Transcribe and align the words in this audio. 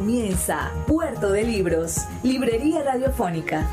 Comienza 0.00 0.72
Puerto 0.86 1.30
de 1.30 1.44
Libros, 1.44 2.06
Librería 2.22 2.82
Radiofónica. 2.82 3.68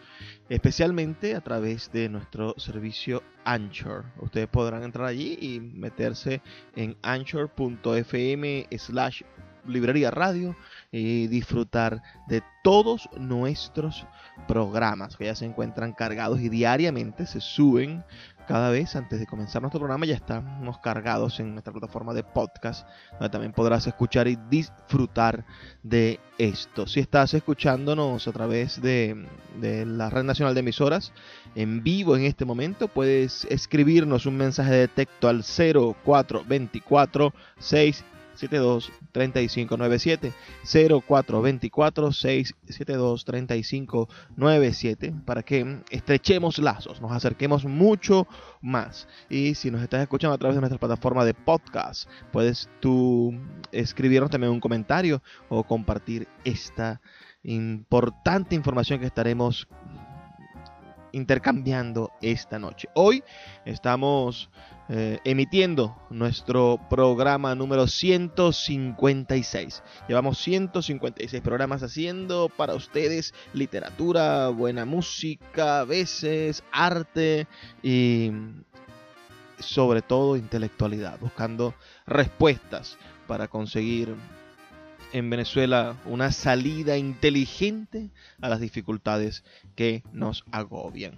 especialmente 0.48 1.34
a 1.34 1.40
través 1.40 1.92
de 1.92 2.08
nuestro 2.08 2.54
servicio 2.58 3.22
Anchor. 3.44 4.04
Ustedes 4.20 4.48
podrán 4.48 4.82
entrar 4.82 5.06
allí 5.06 5.38
y 5.40 5.60
meterse 5.60 6.42
en 6.76 6.96
anchor.fm 7.02 8.66
slash 8.78 9.22
librería 9.66 10.10
radio 10.10 10.56
y 10.90 11.26
disfrutar 11.26 12.02
de 12.26 12.42
todos 12.64 13.08
nuestros 13.18 14.06
programas 14.46 15.16
que 15.16 15.26
ya 15.26 15.34
se 15.34 15.44
encuentran 15.44 15.92
cargados 15.92 16.40
y 16.40 16.48
diariamente 16.48 17.26
se 17.26 17.40
suben 17.40 18.04
cada 18.48 18.70
vez 18.70 18.96
antes 18.96 19.20
de 19.20 19.26
comenzar 19.26 19.60
nuestro 19.60 19.78
programa 19.78 20.06
ya 20.06 20.14
estamos 20.14 20.78
cargados 20.78 21.38
en 21.38 21.52
nuestra 21.52 21.70
plataforma 21.70 22.14
de 22.14 22.24
podcast, 22.24 22.88
donde 23.12 23.28
también 23.28 23.52
podrás 23.52 23.86
escuchar 23.86 24.26
y 24.26 24.38
disfrutar 24.48 25.44
de 25.82 26.18
esto. 26.38 26.86
Si 26.86 26.98
estás 26.98 27.34
escuchándonos 27.34 28.26
a 28.26 28.32
través 28.32 28.80
de, 28.80 29.26
la 29.60 30.08
Red 30.08 30.24
Nacional 30.24 30.54
de 30.54 30.60
Emisoras 30.60 31.12
en 31.54 31.82
vivo 31.82 32.16
en 32.16 32.24
este 32.24 32.46
momento, 32.46 32.88
puedes 32.88 33.44
escribirnos 33.50 34.24
un 34.24 34.38
mensaje 34.38 34.72
de 34.72 34.88
texto 34.88 35.28
al 35.28 35.44
0424 35.44 37.34
6 37.58 38.04
72 38.38 38.92
3597 39.12 40.32
0424 40.64 42.12
672 42.12 43.24
3597 43.24 45.14
para 45.24 45.42
que 45.42 45.82
estrechemos 45.90 46.58
lazos, 46.58 47.00
nos 47.00 47.12
acerquemos 47.12 47.64
mucho 47.64 48.26
más. 48.60 49.08
Y 49.28 49.54
si 49.54 49.70
nos 49.70 49.82
estás 49.82 50.02
escuchando 50.02 50.34
a 50.34 50.38
través 50.38 50.56
de 50.56 50.60
nuestra 50.60 50.78
plataforma 50.78 51.24
de 51.24 51.34
podcast, 51.34 52.08
puedes 52.32 52.68
tú 52.80 53.34
escribirnos 53.72 54.30
también 54.30 54.52
un 54.52 54.60
comentario 54.60 55.22
o 55.48 55.64
compartir 55.64 56.28
esta 56.44 57.00
importante 57.42 58.54
información 58.54 59.00
que 59.00 59.06
estaremos 59.06 59.68
intercambiando 61.12 62.12
esta 62.20 62.58
noche. 62.58 62.88
Hoy 62.94 63.22
estamos 63.64 64.50
eh, 64.88 65.18
emitiendo 65.24 65.96
nuestro 66.10 66.80
programa 66.88 67.54
número 67.54 67.86
156. 67.86 69.82
Llevamos 70.08 70.38
156 70.38 71.42
programas 71.42 71.82
haciendo 71.82 72.48
para 72.48 72.74
ustedes 72.74 73.34
literatura, 73.52 74.48
buena 74.48 74.84
música, 74.86 75.80
a 75.80 75.84
veces 75.84 76.64
arte 76.72 77.46
y 77.82 78.32
sobre 79.58 80.02
todo 80.02 80.36
intelectualidad, 80.36 81.18
buscando 81.18 81.74
respuestas 82.06 82.96
para 83.26 83.48
conseguir 83.48 84.14
en 85.12 85.30
Venezuela 85.30 85.96
una 86.04 86.32
salida 86.32 86.96
inteligente 86.96 88.10
a 88.40 88.48
las 88.48 88.60
dificultades 88.60 89.44
que 89.74 90.02
nos 90.12 90.44
agobian. 90.50 91.14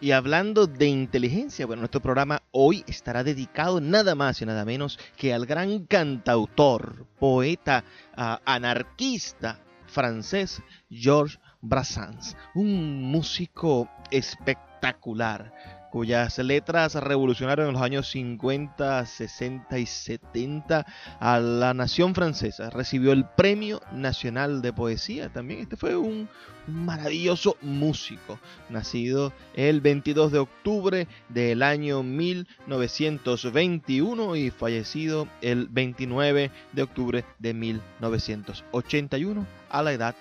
Y 0.00 0.12
hablando 0.12 0.66
de 0.66 0.88
inteligencia, 0.88 1.64
bueno, 1.64 1.80
nuestro 1.80 2.02
programa 2.02 2.42
hoy 2.50 2.84
estará 2.86 3.24
dedicado 3.24 3.80
nada 3.80 4.14
más 4.14 4.42
y 4.42 4.46
nada 4.46 4.64
menos 4.64 4.98
que 5.16 5.32
al 5.32 5.46
gran 5.46 5.86
cantautor, 5.86 7.06
poeta, 7.18 7.82
uh, 8.16 8.36
anarquista 8.44 9.58
francés 9.86 10.62
Georges 10.90 11.40
Brassens, 11.62 12.36
un 12.54 13.02
músico 13.02 13.88
espectacular 14.10 15.52
cuyas 15.90 16.38
letras 16.38 16.94
revolucionaron 16.94 17.66
en 17.68 17.74
los 17.74 17.82
años 17.82 18.08
50, 18.10 19.06
60 19.06 19.78
y 19.78 19.86
70 19.86 20.84
a 21.20 21.40
la 21.40 21.74
nación 21.74 22.14
francesa. 22.14 22.70
Recibió 22.70 23.12
el 23.12 23.24
Premio 23.24 23.80
Nacional 23.92 24.62
de 24.62 24.72
Poesía 24.72 25.28
también. 25.28 25.60
Este 25.60 25.76
fue 25.76 25.96
un 25.96 26.28
maravilloso 26.66 27.56
músico, 27.62 28.40
nacido 28.68 29.32
el 29.54 29.80
22 29.80 30.32
de 30.32 30.40
octubre 30.40 31.06
del 31.28 31.62
año 31.62 32.02
1921 32.02 34.34
y 34.36 34.50
fallecido 34.50 35.28
el 35.40 35.68
29 35.68 36.50
de 36.72 36.82
octubre 36.82 37.24
de 37.38 37.54
1981 37.54 39.46
a 39.70 39.82
la 39.82 39.92
edad 39.92 40.14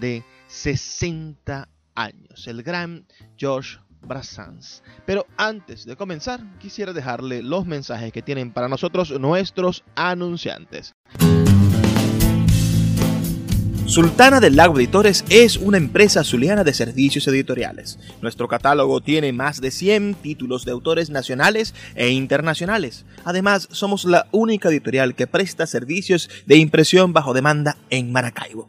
de 0.00 0.22
60 0.48 1.68
años. 1.94 2.46
El 2.46 2.62
gran 2.62 3.06
George 3.36 3.78
Brassens. 4.02 4.82
Pero 5.04 5.26
antes 5.36 5.84
de 5.84 5.96
comenzar, 5.96 6.40
quisiera 6.58 6.92
dejarle 6.92 7.42
los 7.42 7.66
mensajes 7.66 8.12
que 8.12 8.22
tienen 8.22 8.52
para 8.52 8.68
nosotros 8.68 9.10
nuestros 9.18 9.84
anunciantes. 9.94 10.94
Sultana 13.86 14.40
del 14.40 14.56
Lago 14.56 14.78
Editores 14.78 15.24
es 15.30 15.56
una 15.56 15.76
empresa 15.76 16.24
zuliana 16.24 16.64
de 16.64 16.74
servicios 16.74 17.28
editoriales. 17.28 18.00
Nuestro 18.20 18.48
catálogo 18.48 19.00
tiene 19.00 19.32
más 19.32 19.60
de 19.60 19.70
100 19.70 20.16
títulos 20.16 20.64
de 20.64 20.72
autores 20.72 21.08
nacionales 21.08 21.72
e 21.94 22.10
internacionales. 22.10 23.06
Además, 23.24 23.68
somos 23.70 24.04
la 24.04 24.26
única 24.32 24.70
editorial 24.70 25.14
que 25.14 25.28
presta 25.28 25.66
servicios 25.66 26.28
de 26.46 26.56
impresión 26.56 27.12
bajo 27.12 27.32
demanda 27.32 27.76
en 27.88 28.10
Maracaibo. 28.10 28.68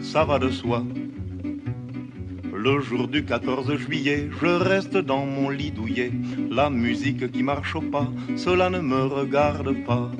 ça 0.00 0.24
va 0.24 0.38
de 0.38 0.50
soi. 0.50 0.84
Le 2.52 2.80
jour 2.80 3.08
du 3.08 3.24
14 3.24 3.74
juillet, 3.76 4.28
je 4.40 4.46
reste 4.46 4.96
dans 4.96 5.24
mon 5.24 5.48
lit 5.48 5.70
douillet. 5.70 6.12
La 6.50 6.68
musique 6.68 7.30
qui 7.32 7.42
marche 7.42 7.74
au 7.74 7.80
pas, 7.80 8.08
cela 8.36 8.68
ne 8.68 8.80
me 8.80 9.04
regarde 9.04 9.72
pas. 9.86 10.10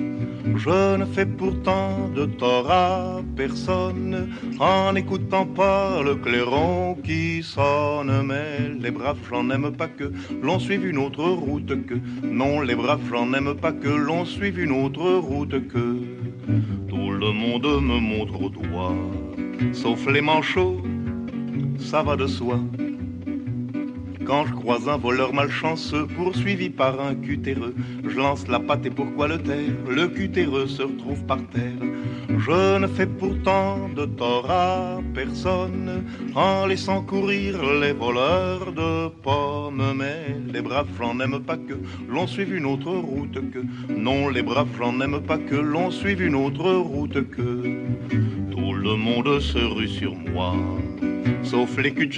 Je 0.56 0.96
ne 0.96 1.04
fais 1.04 1.26
pourtant 1.26 2.08
de 2.14 2.24
tort 2.24 2.70
à 2.70 3.20
personne 3.36 4.30
en 4.58 4.92
n'écoutant 4.92 5.44
pas 5.46 6.02
le 6.02 6.14
clairon 6.14 6.96
qui 7.04 7.42
sonne. 7.42 8.22
Mais 8.24 8.70
les 8.80 8.90
braves, 8.90 9.18
j'en 9.28 9.50
aime 9.50 9.72
pas 9.72 9.88
que 9.88 10.10
l'on 10.42 10.58
suive 10.58 10.86
une 10.86 10.98
autre 10.98 11.24
route 11.24 11.86
que. 11.86 11.94
Non, 12.22 12.62
les 12.62 12.74
braves, 12.74 13.00
j'en 13.10 13.32
aime 13.34 13.54
pas 13.54 13.72
que 13.72 13.88
l'on 13.88 14.24
suive 14.24 14.58
une 14.58 14.72
autre 14.72 15.12
route 15.12 15.68
que. 15.68 15.96
Tout 16.88 17.10
le 17.10 17.32
monde 17.32 17.82
me 17.82 18.00
montre 18.00 18.42
au 18.42 18.48
doigt, 18.48 18.96
sauf 19.72 20.06
les 20.06 20.20
manchots 20.20 20.80
ça 21.80 22.02
va 22.02 22.16
de 22.16 22.26
soi. 22.26 22.60
Quand 24.26 24.46
je 24.46 24.52
croise 24.52 24.88
un 24.88 24.96
voleur 24.96 25.32
malchanceux 25.32 26.06
poursuivi 26.06 26.70
par 26.70 27.00
un 27.00 27.14
cutéreux, 27.14 27.74
je 28.06 28.16
lance 28.16 28.46
la 28.46 28.60
patte 28.60 28.86
et 28.86 28.90
pourquoi 28.90 29.26
le 29.26 29.38
taire? 29.38 29.74
Le 29.88 30.06
cutéreux 30.06 30.68
se 30.68 30.82
retrouve 30.82 31.24
par 31.24 31.38
terre. 31.48 31.82
Je 32.28 32.78
ne 32.78 32.86
fais 32.86 33.06
pourtant 33.06 33.88
de 33.88 34.04
tort 34.04 34.48
à 34.50 35.00
personne 35.14 36.04
en 36.36 36.66
laissant 36.66 37.02
courir 37.02 37.58
les 37.80 37.92
voleurs 37.92 38.72
de 38.72 39.08
pommes. 39.08 39.94
Mais 39.96 40.36
les 40.52 40.62
braves, 40.62 40.86
j'en 40.98 41.18
aime 41.18 41.40
pas 41.40 41.56
que 41.56 41.74
l'on 42.08 42.26
suive 42.26 42.54
une 42.54 42.66
autre 42.66 42.92
route 42.92 43.50
que. 43.50 43.64
Non, 43.92 44.28
les 44.28 44.42
braves, 44.42 44.68
j'en 44.78 45.00
aime 45.00 45.20
pas 45.20 45.38
que 45.38 45.56
l'on 45.56 45.90
suive 45.90 46.22
une 46.22 46.36
autre 46.36 46.70
route 46.72 47.28
que. 47.30 47.80
Le 48.82 48.96
monde 48.96 49.40
se 49.40 49.58
rue 49.58 49.88
sur 49.88 50.14
moi 50.14 50.54
sauf 51.42 51.76
les 51.78 51.92
cul 51.92 52.10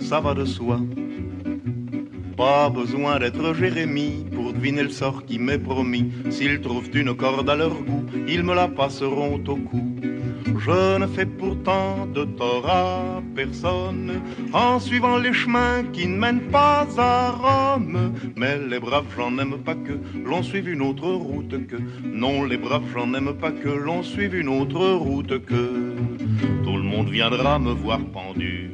ça 0.00 0.20
va 0.20 0.32
de 0.32 0.44
soi. 0.44 0.80
Pas 2.36 2.70
besoin 2.70 3.18
d'être 3.18 3.54
Jérémie 3.54 4.24
pour 4.32 4.52
deviner 4.52 4.82
le 4.82 4.90
sort 4.90 5.24
qui 5.26 5.38
m'est 5.38 5.58
promis. 5.58 6.12
S'ils 6.30 6.60
trouvent 6.60 6.88
une 6.94 7.14
corde 7.14 7.50
à 7.50 7.56
leur 7.56 7.74
goût, 7.74 8.04
ils 8.28 8.44
me 8.44 8.54
la 8.54 8.68
passeront 8.68 9.34
au 9.34 9.56
cou. 9.56 9.96
Je 10.46 10.98
ne 10.98 11.06
fais 11.06 11.26
pourtant 11.26 12.06
de 12.06 12.24
tort 12.24 12.68
à 12.68 13.22
personne 13.34 14.20
en 14.52 14.78
suivant 14.78 15.18
les 15.18 15.32
chemins 15.32 15.82
qui 15.92 16.06
ne 16.06 16.16
mènent 16.16 16.48
pas 16.50 16.86
à 16.96 17.30
Rome. 17.30 18.14
Mais 18.36 18.58
les 18.58 18.78
braves, 18.78 19.06
j'en 19.16 19.36
aime 19.38 19.58
pas 19.58 19.74
que 19.74 19.98
l'on 20.24 20.42
suive 20.42 20.68
une 20.68 20.82
autre 20.82 21.08
route 21.08 21.66
que. 21.66 21.76
Non, 22.04 22.44
les 22.44 22.56
braves, 22.56 22.84
j'en 22.94 23.12
aime 23.14 23.34
pas 23.34 23.50
que 23.50 23.68
l'on 23.68 24.02
suive 24.02 24.36
une 24.36 24.48
autre 24.48 24.86
route 24.92 25.44
que. 25.44 25.94
Tout 26.64 26.76
le 26.76 26.82
monde 26.82 27.08
viendra 27.08 27.58
me 27.58 27.72
voir 27.72 28.00
pendu, 28.12 28.70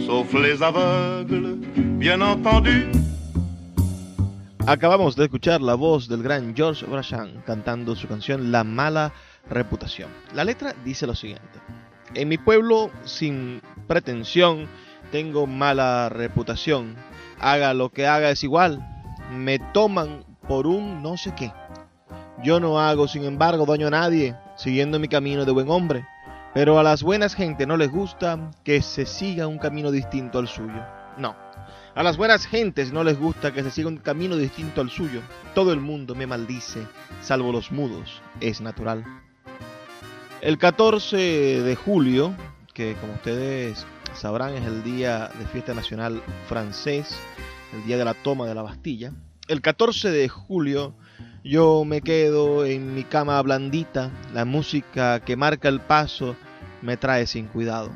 sauf 0.00 0.32
les 0.34 0.62
aveugles, 0.62 1.58
bien 1.76 2.20
entendu. 2.20 2.86
Acabamos 4.68 5.16
de 5.16 5.24
escuchar 5.24 5.62
la 5.62 5.74
voz 5.74 6.08
del 6.08 6.22
gran 6.22 6.54
George 6.54 6.84
Brassens 6.84 7.42
cantando 7.46 7.96
su 7.96 8.06
canción 8.06 8.52
La 8.52 8.64
mala 8.64 9.14
reputación. 9.50 10.10
La 10.34 10.44
letra 10.44 10.74
dice 10.84 11.06
lo 11.06 11.14
siguiente. 11.14 11.60
En 12.14 12.28
mi 12.28 12.38
pueblo, 12.38 12.90
sin 13.04 13.60
pretensión, 13.86 14.66
tengo 15.12 15.46
mala 15.46 16.08
reputación. 16.08 16.96
Haga 17.38 17.74
lo 17.74 17.90
que 17.90 18.06
haga 18.06 18.30
es 18.30 18.42
igual. 18.44 18.86
Me 19.32 19.58
toman 19.58 20.24
por 20.46 20.66
un 20.66 21.02
no 21.02 21.16
sé 21.16 21.34
qué. 21.34 21.52
Yo 22.42 22.60
no 22.60 22.80
hago, 22.80 23.08
sin 23.08 23.24
embargo, 23.24 23.66
daño 23.66 23.88
a 23.88 23.90
nadie, 23.90 24.36
siguiendo 24.56 24.98
mi 24.98 25.08
camino 25.08 25.44
de 25.44 25.52
buen 25.52 25.70
hombre. 25.70 26.06
Pero 26.54 26.78
a 26.78 26.82
las 26.82 27.02
buenas 27.02 27.34
gente 27.34 27.66
no 27.66 27.76
les 27.76 27.90
gusta 27.90 28.50
que 28.64 28.80
se 28.80 29.06
siga 29.06 29.46
un 29.46 29.58
camino 29.58 29.90
distinto 29.90 30.38
al 30.38 30.48
suyo. 30.48 30.84
No. 31.18 31.36
A 31.94 32.02
las 32.02 32.16
buenas 32.16 32.46
gentes 32.46 32.92
no 32.92 33.04
les 33.04 33.18
gusta 33.18 33.52
que 33.52 33.62
se 33.62 33.70
siga 33.70 33.88
un 33.88 33.98
camino 33.98 34.36
distinto 34.36 34.80
al 34.80 34.88
suyo. 34.88 35.20
Todo 35.54 35.72
el 35.72 35.80
mundo 35.80 36.14
me 36.14 36.26
maldice, 36.26 36.86
salvo 37.22 37.52
los 37.52 37.72
mudos. 37.72 38.22
Es 38.40 38.60
natural. 38.60 39.04
El 40.40 40.56
14 40.56 41.16
de 41.16 41.74
julio, 41.74 42.32
que 42.72 42.94
como 43.00 43.14
ustedes 43.14 43.84
sabrán 44.14 44.54
es 44.54 44.64
el 44.64 44.84
día 44.84 45.30
de 45.36 45.46
fiesta 45.46 45.74
nacional 45.74 46.22
francés, 46.46 47.18
el 47.74 47.84
día 47.84 47.98
de 47.98 48.04
la 48.04 48.14
toma 48.14 48.46
de 48.46 48.54
la 48.54 48.62
Bastilla, 48.62 49.12
el 49.48 49.60
14 49.60 50.12
de 50.12 50.28
julio 50.28 50.94
yo 51.42 51.84
me 51.84 52.02
quedo 52.02 52.64
en 52.64 52.94
mi 52.94 53.02
cama 53.02 53.42
blandita, 53.42 54.12
la 54.32 54.44
música 54.44 55.18
que 55.20 55.36
marca 55.36 55.68
el 55.68 55.80
paso 55.80 56.36
me 56.82 56.96
trae 56.96 57.26
sin 57.26 57.48
cuidado. 57.48 57.90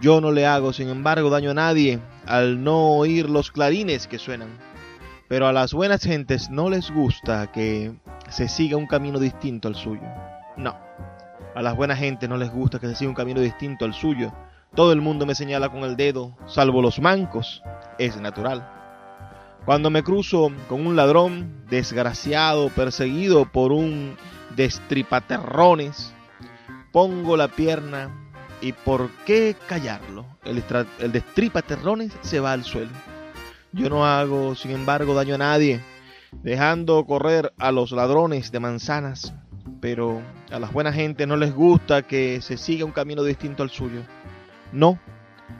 Yo 0.00 0.22
no 0.22 0.32
le 0.32 0.46
hago, 0.46 0.72
sin 0.72 0.88
embargo, 0.88 1.28
daño 1.28 1.50
a 1.50 1.54
nadie 1.54 2.00
al 2.24 2.64
no 2.64 2.92
oír 2.92 3.28
los 3.28 3.52
clarines 3.52 4.06
que 4.06 4.18
suenan. 4.18 4.48
Pero 5.28 5.46
a 5.46 5.52
las 5.52 5.74
buenas 5.74 6.02
gentes 6.02 6.48
no 6.48 6.70
les 6.70 6.90
gusta 6.90 7.52
que 7.52 7.92
se 8.30 8.48
siga 8.48 8.78
un 8.78 8.86
camino 8.86 9.18
distinto 9.18 9.68
al 9.68 9.74
suyo. 9.74 10.02
No, 10.56 10.76
a 11.54 11.62
las 11.62 11.76
buenas 11.76 11.98
gente 11.98 12.26
no 12.26 12.36
les 12.36 12.50
gusta 12.50 12.78
que 12.78 12.88
se 12.88 12.96
siga 12.96 13.10
un 13.10 13.14
camino 13.14 13.40
distinto 13.40 13.84
al 13.84 13.94
suyo. 13.94 14.32
Todo 14.74 14.92
el 14.92 15.00
mundo 15.00 15.24
me 15.24 15.36
señala 15.36 15.68
con 15.68 15.84
el 15.84 15.96
dedo, 15.96 16.36
salvo 16.46 16.82
los 16.82 16.98
mancos. 16.98 17.62
Es 17.98 18.16
natural. 18.20 18.68
Cuando 19.64 19.88
me 19.88 20.02
cruzo 20.02 20.50
con 20.68 20.84
un 20.86 20.96
ladrón 20.96 21.64
desgraciado, 21.70 22.68
perseguido 22.70 23.50
por 23.50 23.72
un 23.72 24.16
destripaterrones, 24.56 26.12
pongo 26.92 27.36
la 27.36 27.48
pierna 27.48 28.10
y 28.60 28.72
¿por 28.72 29.10
qué 29.24 29.56
callarlo? 29.68 30.26
El, 30.44 30.62
el 30.98 31.12
destripaterrones 31.12 32.12
se 32.20 32.40
va 32.40 32.52
al 32.52 32.64
suelo. 32.64 32.92
Yo 33.72 33.88
no 33.88 34.04
hago, 34.06 34.54
sin 34.54 34.72
embargo, 34.72 35.14
daño 35.14 35.36
a 35.36 35.38
nadie, 35.38 35.80
dejando 36.42 37.04
correr 37.06 37.52
a 37.58 37.72
los 37.72 37.92
ladrones 37.92 38.52
de 38.52 38.60
manzanas 38.60 39.34
pero 39.80 40.22
a 40.50 40.58
las 40.58 40.72
buenas 40.72 40.94
gente 40.94 41.26
no 41.26 41.36
les 41.36 41.54
gusta 41.54 42.02
que 42.02 42.40
se 42.40 42.56
siga 42.56 42.84
un 42.84 42.92
camino 42.92 43.22
distinto 43.22 43.62
al 43.62 43.70
suyo. 43.70 44.02
No, 44.72 44.98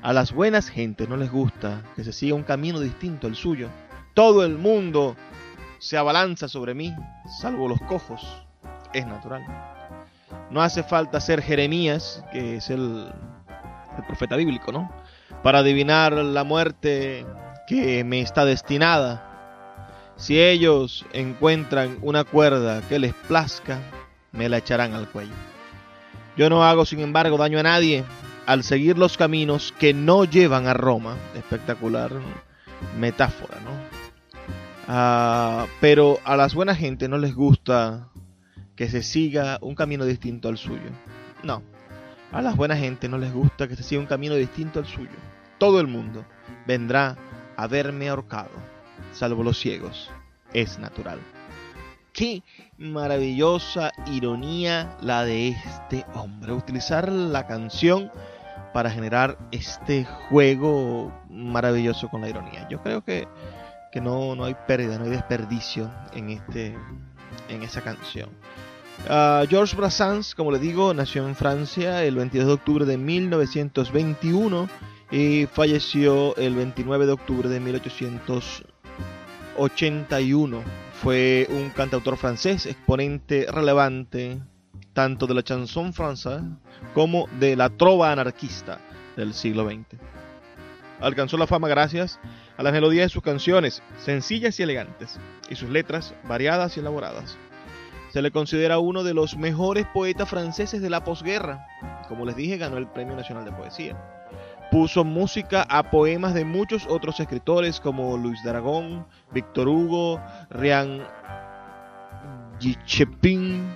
a 0.03 0.13
las 0.13 0.33
buenas 0.33 0.69
gente 0.69 1.07
no 1.07 1.17
les 1.17 1.31
gusta 1.31 1.83
que 1.97 2.05
se 2.05 2.13
siga 2.13 2.35
un 2.35 2.43
camino 2.43 2.81
distinto 2.81 3.27
al 3.27 3.35
suyo. 3.35 3.69
Todo 4.15 4.45
el 4.45 4.59
mundo 4.59 5.17
se 5.79 5.97
abalanza 5.97 6.49
sobre 6.49 6.75
mí, 6.75 6.95
salvo 7.41 7.69
los 7.69 7.81
cojos. 7.83 8.23
Es 8.93 9.07
natural. 9.07 9.43
No 10.51 10.63
hace 10.63 10.83
falta 10.83 11.21
ser 11.21 11.43
Jeremías, 11.43 12.25
que 12.33 12.57
es 12.57 12.71
el, 12.71 13.13
el 13.97 14.05
profeta 14.07 14.37
bíblico, 14.37 14.73
¿no? 14.73 14.91
Para 15.43 15.59
adivinar 15.59 16.13
la 16.13 16.45
muerte 16.45 17.27
que 17.67 18.05
me 18.05 18.21
está 18.21 18.45
destinada. 18.45 19.34
Si 20.17 20.41
ellos 20.41 21.05
encuentran 21.13 21.99
una 22.03 22.25
cuerda 22.25 22.83
que 22.89 22.99
les 22.99 23.15
plazca, 23.15 23.81
me 24.33 24.49
la 24.49 24.59
echarán 24.59 24.95
al 24.95 25.09
cuello. 25.09 25.35
Yo 26.37 26.49
no 26.51 26.65
hago, 26.65 26.85
sin 26.85 27.01
embargo, 27.01 27.37
daño 27.37 27.59
a 27.59 27.65
nadie 27.65 28.05
al 28.47 28.63
seguir 28.65 28.99
los 28.99 29.17
caminos 29.17 29.73
que 29.79 29.95
no 29.95 30.25
llevan 30.25 30.67
a 30.67 30.75
Roma. 30.75 31.17
Espectacular 31.35 32.11
metáfora, 32.99 33.59
¿no? 33.61 33.71
Ah, 34.89 35.67
pero 35.81 36.21
a 36.25 36.37
las 36.37 36.55
buenas 36.55 36.79
gente 36.79 37.09
no 37.09 37.19
les 37.19 37.35
gusta 37.35 38.09
que 38.77 38.89
se 38.89 39.03
siga 39.03 39.59
un 39.63 39.75
camino 39.75 40.05
distinto 40.05 40.49
al 40.49 40.59
suyo. 40.59 40.91
No, 41.43 41.63
a 42.33 42.43
las 42.43 42.57
buenas 42.57 42.79
gente 42.79 43.09
no 43.09 43.19
les 43.19 43.33
gusta 43.33 43.69
que 43.69 43.77
se 43.77 43.83
siga 43.83 44.01
un 44.01 44.07
camino 44.07 44.35
distinto 44.35 44.81
al 44.81 44.87
suyo. 44.87 45.17
Todo 45.59 45.81
el 45.81 45.87
mundo 45.87 46.25
vendrá 46.67 47.17
a 47.57 47.67
verme 47.67 48.09
ahorcado, 48.09 48.51
salvo 49.13 49.43
los 49.43 49.59
ciegos. 49.59 50.11
Es 50.53 50.79
natural. 50.79 51.21
Qué 52.13 52.43
maravillosa 52.79 53.91
ironía 54.07 54.97
la 55.01 55.25
de 55.25 55.49
este 55.49 56.07
hombre. 56.15 56.53
Utilizar 56.53 57.11
la 57.11 57.47
canción 57.47 58.11
para 58.73 58.91
generar 58.91 59.39
este 59.53 60.05
juego 60.05 61.13
maravilloso 61.29 62.09
con 62.09 62.21
la 62.21 62.29
ironía. 62.29 62.69
Yo 62.69 62.83
creo 62.83 63.05
que, 63.05 63.27
no, 64.01 64.35
no 64.35 64.45
hay 64.45 64.57
pérdida, 64.67 64.99
no 64.99 65.05
hay 65.05 65.11
desperdicio 65.11 65.91
en, 66.13 66.31
este, 66.31 66.77
en 67.49 67.63
esa 67.63 67.81
canción. 67.81 68.31
Uh, 69.09 69.47
Georges 69.49 69.77
Brassens, 69.77 70.35
como 70.35 70.51
le 70.51 70.59
digo, 70.59 70.95
nació 70.95 71.27
en 71.27 71.35
Francia 71.35 72.05
el 72.05 72.17
22 72.17 72.47
de 72.47 72.53
octubre 72.53 72.85
de 72.85 72.97
1921 72.97 74.69
y 75.11 75.47
falleció 75.47 76.35
el 76.37 76.55
29 76.55 77.07
de 77.07 77.13
octubre 77.13 77.49
de 77.49 77.61
1800 77.61 78.65
1781. 79.57 80.63
Fue 81.03 81.47
un 81.51 81.71
cantautor 81.71 82.17
francés, 82.17 82.67
exponente 82.67 83.47
relevante 83.51 84.41
tanto 84.93 85.27
de 85.27 85.35
la 85.35 85.43
chanson 85.43 85.93
francesa 85.93 86.43
como 86.95 87.27
de 87.41 87.57
la 87.57 87.69
trova 87.69 88.13
anarquista 88.13 88.79
del 89.17 89.35
siglo 89.35 89.67
XX. 89.69 90.01
Alcanzó 91.01 91.37
la 91.37 91.47
fama 91.47 91.69
gracias 91.69 92.19
a 92.57 92.63
las 92.63 92.73
melodías 92.73 93.07
de 93.07 93.09
sus 93.11 93.23
canciones, 93.23 93.83
sencillas 93.99 94.59
y 94.59 94.63
elegantes, 94.63 95.19
y 95.51 95.57
sus 95.57 95.69
letras 95.69 96.15
variadas 96.25 96.77
y 96.77 96.81
elaboradas. 96.81 97.37
Se 98.13 98.23
le 98.23 98.31
considera 98.31 98.79
uno 98.79 99.03
de 99.03 99.13
los 99.13 99.37
mejores 99.37 99.87
poetas 99.93 100.29
franceses 100.29 100.81
de 100.81 100.89
la 100.89 101.03
posguerra. 101.03 101.67
Como 102.09 102.25
les 102.25 102.37
dije, 102.37 102.57
ganó 102.57 102.79
el 102.79 102.87
Premio 102.87 103.17
Nacional 103.17 103.45
de 103.45 103.51
Poesía. 103.51 104.01
Puso 104.75 105.05
música 105.05 105.65
a 105.71 105.89
poemas 105.89 106.35
de 106.35 106.45
muchos 106.45 106.85
otros 106.89 107.21
escritores 107.21 107.79
como 107.79 108.17
Luis 108.17 108.43
de 108.43 108.51
Aragón, 108.51 109.07
Víctor 109.33 109.69
Hugo, 109.69 110.21
Rian 110.51 111.07
Gichepin, 112.59 113.73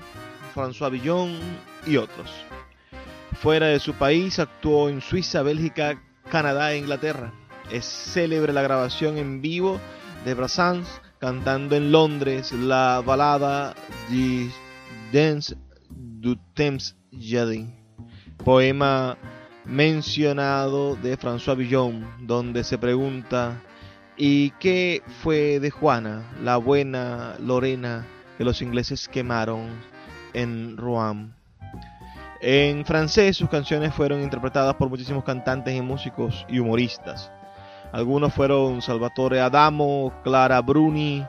François 0.52 0.90
Villon 0.90 1.38
y 1.86 1.98
otros. 1.98 2.28
Fuera 3.34 3.66
de 3.66 3.78
su 3.78 3.94
país 3.94 4.40
actuó 4.40 4.88
en 4.88 5.00
Suiza, 5.00 5.42
Bélgica, 5.42 6.02
Canadá 6.32 6.72
e 6.72 6.78
Inglaterra. 6.78 7.32
Es 7.70 7.84
célebre 7.84 8.52
la 8.52 8.62
grabación 8.62 9.18
en 9.18 9.40
vivo 9.40 9.78
de 10.24 10.34
Brassens 10.34 11.00
cantando 11.20 11.76
en 11.76 11.92
Londres 11.92 12.50
la 12.50 13.04
balada 13.06 13.72
de 14.10 14.50
Dance 15.12 15.56
du 15.90 16.34
Temps 16.54 16.96
Jardin, 17.12 17.72
poema 18.44 19.16
mencionado 19.68 20.96
de 20.96 21.18
François 21.18 21.56
Villon, 21.56 22.06
donde 22.20 22.64
se 22.64 22.78
pregunta 22.78 23.60
¿y 24.16 24.50
qué 24.58 25.02
fue 25.22 25.60
de 25.60 25.70
Juana, 25.70 26.22
la 26.42 26.56
buena 26.56 27.36
Lorena 27.38 28.06
que 28.36 28.44
los 28.44 28.62
ingleses 28.62 29.08
quemaron 29.08 29.68
en 30.32 30.76
Rouen? 30.76 31.34
En 32.40 32.84
francés 32.84 33.36
sus 33.36 33.48
canciones 33.50 33.92
fueron 33.92 34.22
interpretadas 34.22 34.74
por 34.76 34.88
muchísimos 34.88 35.24
cantantes 35.24 35.74
y 35.74 35.82
músicos 35.82 36.46
y 36.48 36.58
humoristas. 36.60 37.30
Algunos 37.92 38.32
fueron 38.32 38.80
Salvatore 38.80 39.40
Adamo, 39.40 40.12
Clara 40.22 40.60
Bruni, 40.60 41.26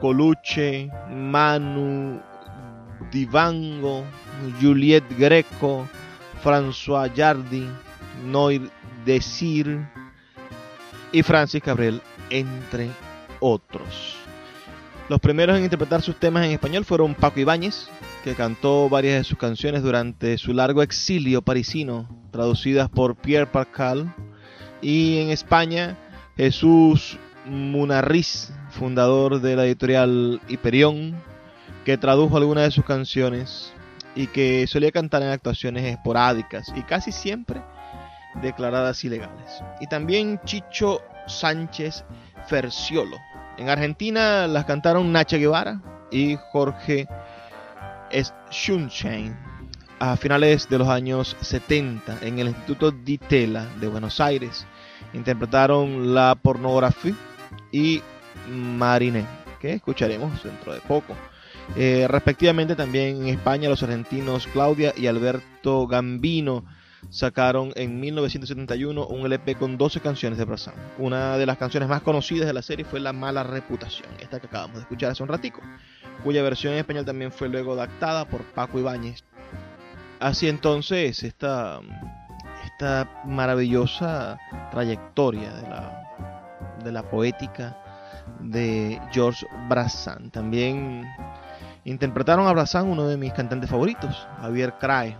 Coluche, 0.00 0.90
Manu 1.10 2.20
Divango, 3.10 4.04
Juliette 4.60 5.18
Greco, 5.18 5.86
François 6.42 7.10
Jardy, 7.14 7.66
Noir 8.26 8.70
Desir 9.04 9.86
y 11.12 11.22
Francis 11.22 11.62
Cabrel, 11.62 12.00
entre 12.30 12.90
otros. 13.40 14.16
Los 15.08 15.20
primeros 15.20 15.58
en 15.58 15.64
interpretar 15.64 16.00
sus 16.00 16.16
temas 16.16 16.46
en 16.46 16.52
español 16.52 16.84
fueron 16.84 17.14
Paco 17.14 17.40
Ibáñez, 17.40 17.88
que 18.24 18.34
cantó 18.34 18.88
varias 18.88 19.18
de 19.18 19.24
sus 19.24 19.38
canciones 19.38 19.82
durante 19.82 20.38
su 20.38 20.54
largo 20.54 20.82
exilio 20.82 21.42
parisino, 21.42 22.08
traducidas 22.30 22.88
por 22.88 23.16
Pierre 23.16 23.46
Pascal, 23.46 24.14
y 24.80 25.18
en 25.18 25.30
España 25.30 25.98
Jesús 26.36 27.18
Munarriz, 27.44 28.52
fundador 28.70 29.40
de 29.40 29.56
la 29.56 29.66
editorial 29.66 30.40
Hiperión, 30.48 31.14
que 31.84 31.98
tradujo 31.98 32.36
algunas 32.36 32.64
de 32.64 32.70
sus 32.70 32.84
canciones 32.84 33.71
y 34.14 34.26
que 34.26 34.66
solía 34.66 34.92
cantar 34.92 35.22
en 35.22 35.28
actuaciones 35.28 35.84
esporádicas 35.84 36.72
y 36.76 36.82
casi 36.82 37.12
siempre 37.12 37.62
declaradas 38.42 39.02
ilegales. 39.04 39.62
Y 39.80 39.86
también 39.86 40.40
Chicho 40.44 41.02
Sánchez 41.26 42.04
Ferciolo. 42.46 43.16
En 43.58 43.68
Argentina 43.68 44.46
las 44.46 44.64
cantaron 44.64 45.12
Nacha 45.12 45.36
Guevara 45.36 45.80
y 46.10 46.36
Jorge 46.50 47.06
Schunschein 48.50 49.36
a 49.98 50.16
finales 50.16 50.68
de 50.68 50.78
los 50.78 50.88
años 50.88 51.36
70 51.40 52.18
en 52.22 52.38
el 52.38 52.48
Instituto 52.48 52.90
Di 52.90 53.18
Tella 53.18 53.66
de 53.80 53.86
Buenos 53.86 54.20
Aires. 54.20 54.66
Interpretaron 55.12 56.14
La 56.14 56.34
Pornografía 56.34 57.14
y 57.70 58.02
Mariné, 58.50 59.24
que 59.60 59.74
escucharemos 59.74 60.42
dentro 60.42 60.72
de 60.72 60.80
poco. 60.80 61.14
Eh, 61.76 62.06
respectivamente 62.08 62.76
también 62.76 63.22
en 63.22 63.28
España 63.28 63.68
los 63.68 63.82
argentinos 63.82 64.46
Claudia 64.48 64.92
y 64.96 65.06
Alberto 65.06 65.86
Gambino 65.86 66.64
sacaron 67.10 67.72
en 67.76 67.98
1971 68.00 69.06
un 69.06 69.26
LP 69.26 69.56
con 69.56 69.76
12 69.78 70.00
canciones 70.00 70.38
de 70.38 70.44
Brazán. 70.44 70.74
Una 70.98 71.36
de 71.38 71.46
las 71.46 71.58
canciones 71.58 71.88
más 71.88 72.02
conocidas 72.02 72.46
de 72.46 72.52
la 72.52 72.62
serie 72.62 72.84
fue 72.84 73.00
La 73.00 73.12
Mala 73.12 73.42
Reputación, 73.42 74.08
esta 74.20 74.38
que 74.38 74.46
acabamos 74.46 74.76
de 74.76 74.82
escuchar 74.82 75.10
hace 75.10 75.22
un 75.22 75.28
ratico, 75.28 75.60
cuya 76.22 76.42
versión 76.42 76.74
en 76.74 76.80
español 76.80 77.04
también 77.04 77.32
fue 77.32 77.48
luego 77.48 77.72
adaptada 77.72 78.26
por 78.26 78.42
Paco 78.42 78.78
Ibáñez 78.78 79.24
Así 80.22 80.48
entonces, 80.48 81.24
esta, 81.24 81.80
esta 82.64 83.10
maravillosa 83.24 84.38
trayectoria 84.70 85.52
de 85.52 85.62
la, 85.62 86.78
de 86.84 86.92
la 86.92 87.02
poética 87.02 87.76
de 88.38 89.00
George 89.10 89.44
Brassan. 89.68 90.30
También 90.30 91.04
interpretaron 91.84 92.46
a 92.46 92.52
Brassan 92.52 92.88
uno 92.88 93.08
de 93.08 93.16
mis 93.16 93.32
cantantes 93.32 93.70
favoritos, 93.70 94.28
Javier 94.40 94.74
Crae. 94.78 95.18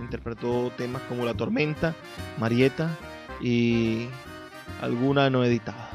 Interpretó 0.00 0.70
temas 0.76 1.02
como 1.08 1.24
La 1.24 1.34
Tormenta, 1.34 1.94
Marieta 2.38 2.90
y 3.40 4.06
alguna 4.80 5.30
no 5.30 5.44
editada. 5.44 5.90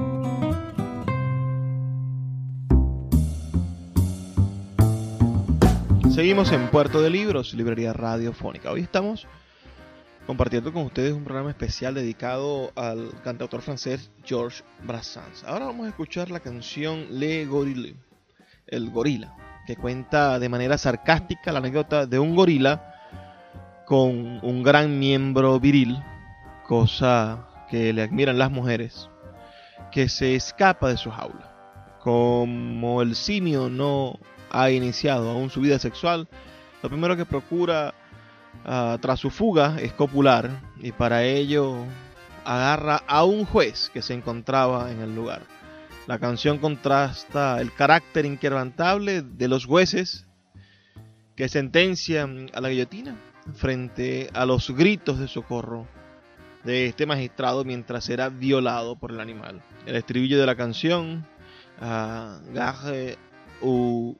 Seguimos 6.13 6.51
en 6.51 6.67
Puerto 6.67 7.01
de 7.01 7.09
Libros, 7.09 7.53
Librería 7.53 7.93
Radiofónica. 7.93 8.69
Hoy 8.69 8.81
estamos 8.81 9.27
compartiendo 10.27 10.73
con 10.73 10.83
ustedes 10.83 11.13
un 11.13 11.23
programa 11.23 11.51
especial 11.51 11.93
dedicado 11.93 12.73
al 12.75 13.13
cantautor 13.23 13.61
francés 13.61 14.11
Georges 14.25 14.65
Brassens. 14.83 15.45
Ahora 15.45 15.67
vamos 15.67 15.85
a 15.85 15.89
escuchar 15.89 16.29
la 16.29 16.41
canción 16.41 17.07
Le 17.17 17.45
Gorille, 17.45 17.95
el 18.67 18.89
gorila, 18.89 19.33
que 19.65 19.77
cuenta 19.77 20.37
de 20.37 20.49
manera 20.49 20.77
sarcástica 20.77 21.53
la 21.53 21.59
anécdota 21.59 22.05
de 22.05 22.19
un 22.19 22.35
gorila 22.35 22.93
con 23.85 24.43
un 24.43 24.63
gran 24.63 24.99
miembro 24.99 25.61
viril, 25.61 25.97
cosa 26.67 27.47
que 27.69 27.93
le 27.93 28.01
admiran 28.01 28.37
las 28.37 28.51
mujeres, 28.51 29.09
que 29.93 30.09
se 30.09 30.35
escapa 30.35 30.89
de 30.89 30.97
su 30.97 31.09
jaula. 31.09 31.47
Como 32.01 33.01
el 33.01 33.15
simio 33.15 33.69
no 33.69 34.19
ha 34.51 34.69
iniciado 34.69 35.29
aún 35.29 35.49
su 35.49 35.61
vida 35.61 35.79
sexual, 35.79 36.27
lo 36.83 36.89
primero 36.89 37.15
que 37.15 37.25
procura 37.25 37.93
Ah, 38.63 38.97
tras 39.01 39.19
su 39.19 39.29
fuga 39.29 39.77
es 39.79 39.93
copular 39.93 40.61
y 40.79 40.91
para 40.91 41.23
ello 41.23 41.77
agarra 42.45 43.01
a 43.07 43.23
un 43.23 43.45
juez 43.45 43.89
que 43.93 44.01
se 44.01 44.13
encontraba 44.13 44.91
en 44.91 44.99
el 44.99 45.15
lugar. 45.15 45.41
La 46.07 46.19
canción 46.19 46.57
contrasta 46.59 47.59
el 47.61 47.73
carácter 47.73 48.25
inquebrantable 48.25 49.21
de 49.21 49.47
los 49.47 49.65
jueces 49.65 50.27
que 51.35 51.49
sentencian 51.49 52.49
a 52.53 52.61
la 52.61 52.69
guillotina 52.69 53.15
frente 53.55 54.29
a 54.33 54.45
los 54.45 54.69
gritos 54.71 55.17
de 55.17 55.27
socorro 55.27 55.87
de 56.63 56.85
este 56.85 57.07
magistrado 57.07 57.63
mientras 57.63 58.09
era 58.09 58.29
violado 58.29 58.95
por 58.95 59.11
el 59.11 59.19
animal. 59.19 59.63
El 59.87 59.95
estribillo 59.95 60.39
de 60.39 60.45
la 60.45 60.55
canción, 60.55 61.25
uh, 61.81 63.15
ou 63.63 64.17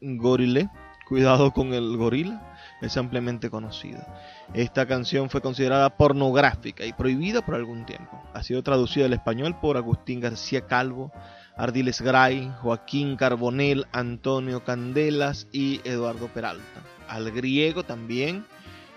Gorile, 0.00 0.70
Cuidado 1.10 1.50
con 1.50 1.74
el 1.74 1.96
gorila 1.96 2.40
es 2.80 2.96
ampliamente 2.96 3.50
conocida. 3.50 4.06
Esta 4.54 4.86
canción 4.86 5.28
fue 5.28 5.40
considerada 5.40 5.96
pornográfica 5.96 6.84
y 6.84 6.92
prohibida 6.92 7.44
por 7.44 7.56
algún 7.56 7.84
tiempo. 7.84 8.22
Ha 8.32 8.44
sido 8.44 8.62
traducida 8.62 9.06
al 9.06 9.12
español 9.12 9.58
por 9.60 9.76
Agustín 9.76 10.20
García 10.20 10.68
Calvo, 10.68 11.10
Ardiles 11.56 12.00
Gray, 12.00 12.52
Joaquín 12.62 13.16
Carbonell, 13.16 13.88
Antonio 13.90 14.62
Candelas 14.62 15.48
y 15.50 15.80
Eduardo 15.82 16.28
Peralta. 16.28 16.80
Al 17.08 17.32
griego 17.32 17.82
también 17.82 18.46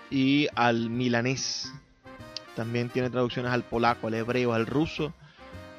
y 0.08 0.46
al 0.54 0.88
milanés. 0.88 1.72
También 2.54 2.90
tiene 2.90 3.10
traducciones 3.10 3.50
al 3.50 3.64
polaco, 3.64 4.06
al 4.06 4.14
hebreo, 4.14 4.52
al 4.52 4.66
ruso, 4.66 5.12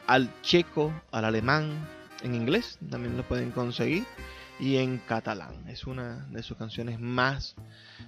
al 0.06 0.30
checo, 0.42 0.92
al 1.14 1.24
alemán, 1.24 1.88
en 2.24 2.36
inglés 2.36 2.78
también 2.90 3.16
lo 3.16 3.24
pueden 3.24 3.52
conseguir 3.52 4.04
y 4.60 4.78
en 4.78 5.00
catalán. 5.00 5.68
Es 5.68 5.86
una 5.86 6.26
de 6.30 6.44
sus 6.44 6.58
canciones 6.58 7.00
más, 7.00 7.56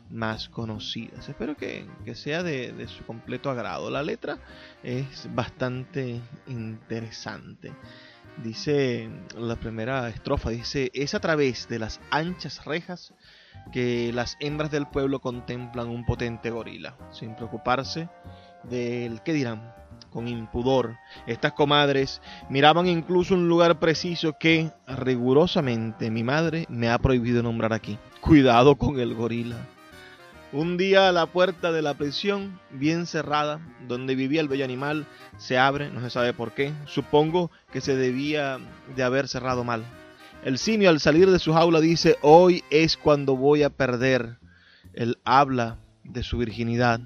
más 0.09 0.49
conocidas. 0.49 1.27
Espero 1.27 1.55
que, 1.55 1.87
sea 2.15 2.43
de, 2.43 2.71
de, 2.73 2.87
su 2.87 3.05
completo 3.05 3.49
agrado. 3.49 3.89
La 3.89 4.03
letra 4.03 4.37
es 4.83 5.27
bastante 5.33 6.21
interesante. 6.47 7.73
Dice 8.43 9.09
la 9.35 9.55
primera 9.55 10.07
estrofa, 10.09 10.51
dice, 10.51 10.91
es 10.93 11.15
a 11.15 11.19
través 11.19 11.67
de 11.67 11.79
las 11.79 11.99
anchas 12.11 12.65
rejas 12.65 13.13
que 13.71 14.11
las 14.13 14.37
hembras 14.39 14.71
del 14.71 14.87
pueblo 14.87 15.19
contemplan 15.19 15.89
un 15.89 16.05
potente 16.05 16.51
gorila, 16.51 16.95
sin 17.11 17.35
preocuparse 17.35 18.09
del 18.63 19.21
qué 19.23 19.33
dirán, 19.33 19.73
con 20.09 20.27
impudor. 20.27 20.97
Estas 21.25 21.53
comadres 21.53 22.21
miraban 22.49 22.87
incluso 22.87 23.33
un 23.33 23.47
lugar 23.47 23.79
preciso 23.79 24.33
que, 24.39 24.71
rigurosamente, 24.87 26.09
mi 26.11 26.23
madre 26.23 26.65
me 26.69 26.89
ha 26.89 26.97
prohibido 26.99 27.43
nombrar 27.43 27.73
aquí. 27.73 27.97
Cuidado 28.21 28.75
con 28.75 28.99
el 28.99 29.13
gorila. 29.13 29.57
Un 30.53 30.77
día 30.77 31.11
la 31.11 31.25
puerta 31.25 31.73
de 31.73 31.81
la 31.81 31.93
prisión, 31.95 32.57
bien 32.71 33.05
cerrada, 33.05 33.59
donde 33.85 34.15
vivía 34.15 34.39
el 34.39 34.47
bello 34.47 34.63
animal, 34.63 35.05
se 35.37 35.57
abre, 35.57 35.89
no 35.89 35.99
se 35.99 36.09
sabe 36.09 36.33
por 36.33 36.53
qué. 36.53 36.71
Supongo 36.85 37.51
que 37.71 37.81
se 37.81 37.97
debía 37.97 38.57
de 38.95 39.03
haber 39.03 39.27
cerrado 39.27 39.65
mal. 39.65 39.83
El 40.45 40.57
simio 40.57 40.89
al 40.89 41.01
salir 41.01 41.29
de 41.29 41.39
su 41.39 41.51
jaula 41.53 41.81
dice, 41.81 42.15
hoy 42.21 42.63
es 42.69 42.95
cuando 42.95 43.35
voy 43.35 43.63
a 43.63 43.69
perder. 43.69 44.37
Él 44.93 45.17
habla 45.25 45.79
de 46.05 46.23
su 46.23 46.37
virginidad. 46.37 47.01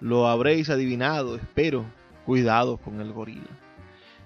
Lo 0.00 0.26
habréis 0.26 0.68
adivinado, 0.68 1.36
espero. 1.36 1.84
Cuidado 2.26 2.78
con 2.78 3.00
el 3.00 3.12
gorila. 3.12 3.50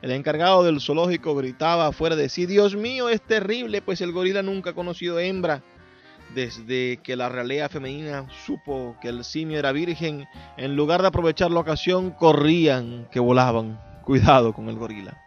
El 0.00 0.12
encargado 0.12 0.62
del 0.62 0.80
zoológico 0.80 1.34
gritaba 1.34 1.88
afuera 1.88 2.14
de 2.14 2.28
sí, 2.28 2.46
Dios 2.46 2.76
mío, 2.76 3.08
es 3.08 3.20
terrible, 3.20 3.82
pues 3.82 4.00
el 4.00 4.12
gorila 4.12 4.42
nunca 4.42 4.70
ha 4.70 4.74
conocido 4.74 5.18
hembra. 5.18 5.62
Desde 6.34 6.98
que 7.02 7.16
la 7.16 7.28
realea 7.28 7.68
femenina 7.68 8.26
supo 8.46 8.96
que 9.00 9.08
el 9.08 9.24
simio 9.24 9.58
era 9.58 9.72
virgen, 9.72 10.26
en 10.56 10.76
lugar 10.76 11.00
de 11.00 11.08
aprovechar 11.08 11.50
la 11.50 11.60
ocasión, 11.60 12.10
corrían, 12.10 13.08
que 13.10 13.18
volaban. 13.18 13.80
Cuidado 14.04 14.52
con 14.52 14.68
el 14.68 14.76
gorila. 14.76 15.18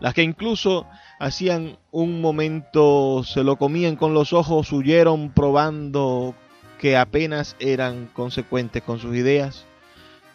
Las 0.00 0.14
que 0.14 0.22
incluso 0.22 0.86
hacían 1.20 1.78
un 1.90 2.20
momento, 2.20 3.22
se 3.24 3.44
lo 3.44 3.56
comían 3.56 3.96
con 3.96 4.14
los 4.14 4.32
ojos, 4.32 4.72
huyeron 4.72 5.30
probando 5.30 6.34
que 6.80 6.96
apenas 6.96 7.56
eran 7.60 8.06
consecuentes 8.06 8.82
con 8.82 8.98
sus 8.98 9.14
ideas. 9.14 9.67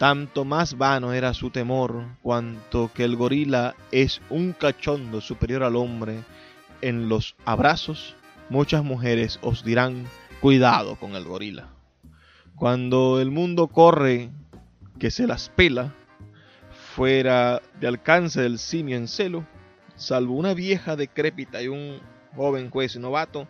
Tanto 0.04 0.44
más 0.44 0.78
vano 0.78 1.14
era 1.14 1.34
su 1.34 1.50
temor, 1.50 2.18
cuanto 2.22 2.92
que 2.94 3.06
el 3.06 3.16
gorila 3.16 3.74
es 3.90 4.22
un 4.30 4.52
cachondo 4.52 5.22
superior 5.22 5.64
al 5.64 5.78
hombre 5.78 6.26
en 6.82 7.08
los 7.08 7.38
abrazos, 7.46 8.14
muchas 8.50 8.84
mujeres 8.84 9.40
os 9.42 9.64
dirán, 9.64 10.06
cuidado 10.42 10.98
con 10.98 11.16
el 11.16 11.24
gorila. 11.24 11.70
Cuando 12.58 13.22
el 13.22 13.32
mundo 13.32 13.70
corre, 13.70 14.30
que 15.00 15.10
se 15.10 15.26
las 15.26 15.48
pela, 15.48 15.96
fuera 16.70 17.62
de 17.80 17.88
alcance 17.88 18.42
del 18.42 18.60
simio 18.60 18.98
en 18.98 19.08
celo, 19.08 19.48
salvo 19.96 20.34
una 20.34 20.54
vieja 20.54 20.98
decrépita 20.98 21.62
y 21.62 21.70
un 21.70 22.02
joven 22.36 22.70
juez 22.72 22.98
novato, 22.98 23.48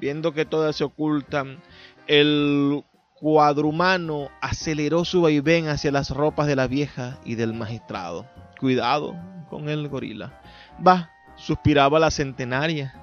viendo 0.00 0.34
que 0.34 0.44
todas 0.44 0.74
se 0.74 0.82
ocultan, 0.82 1.62
el 2.08 2.82
cuadrumano 3.24 4.30
aceleró 4.42 5.06
su 5.06 5.22
vaivén 5.22 5.68
hacia 5.68 5.90
las 5.90 6.10
ropas 6.10 6.46
de 6.46 6.56
la 6.56 6.66
vieja 6.66 7.16
y 7.24 7.36
del 7.36 7.54
magistrado. 7.54 8.26
Cuidado 8.60 9.16
con 9.48 9.70
el 9.70 9.88
gorila. 9.88 10.42
Va, 10.86 11.10
suspiraba 11.34 11.98
la 11.98 12.10
centenaria. 12.10 12.94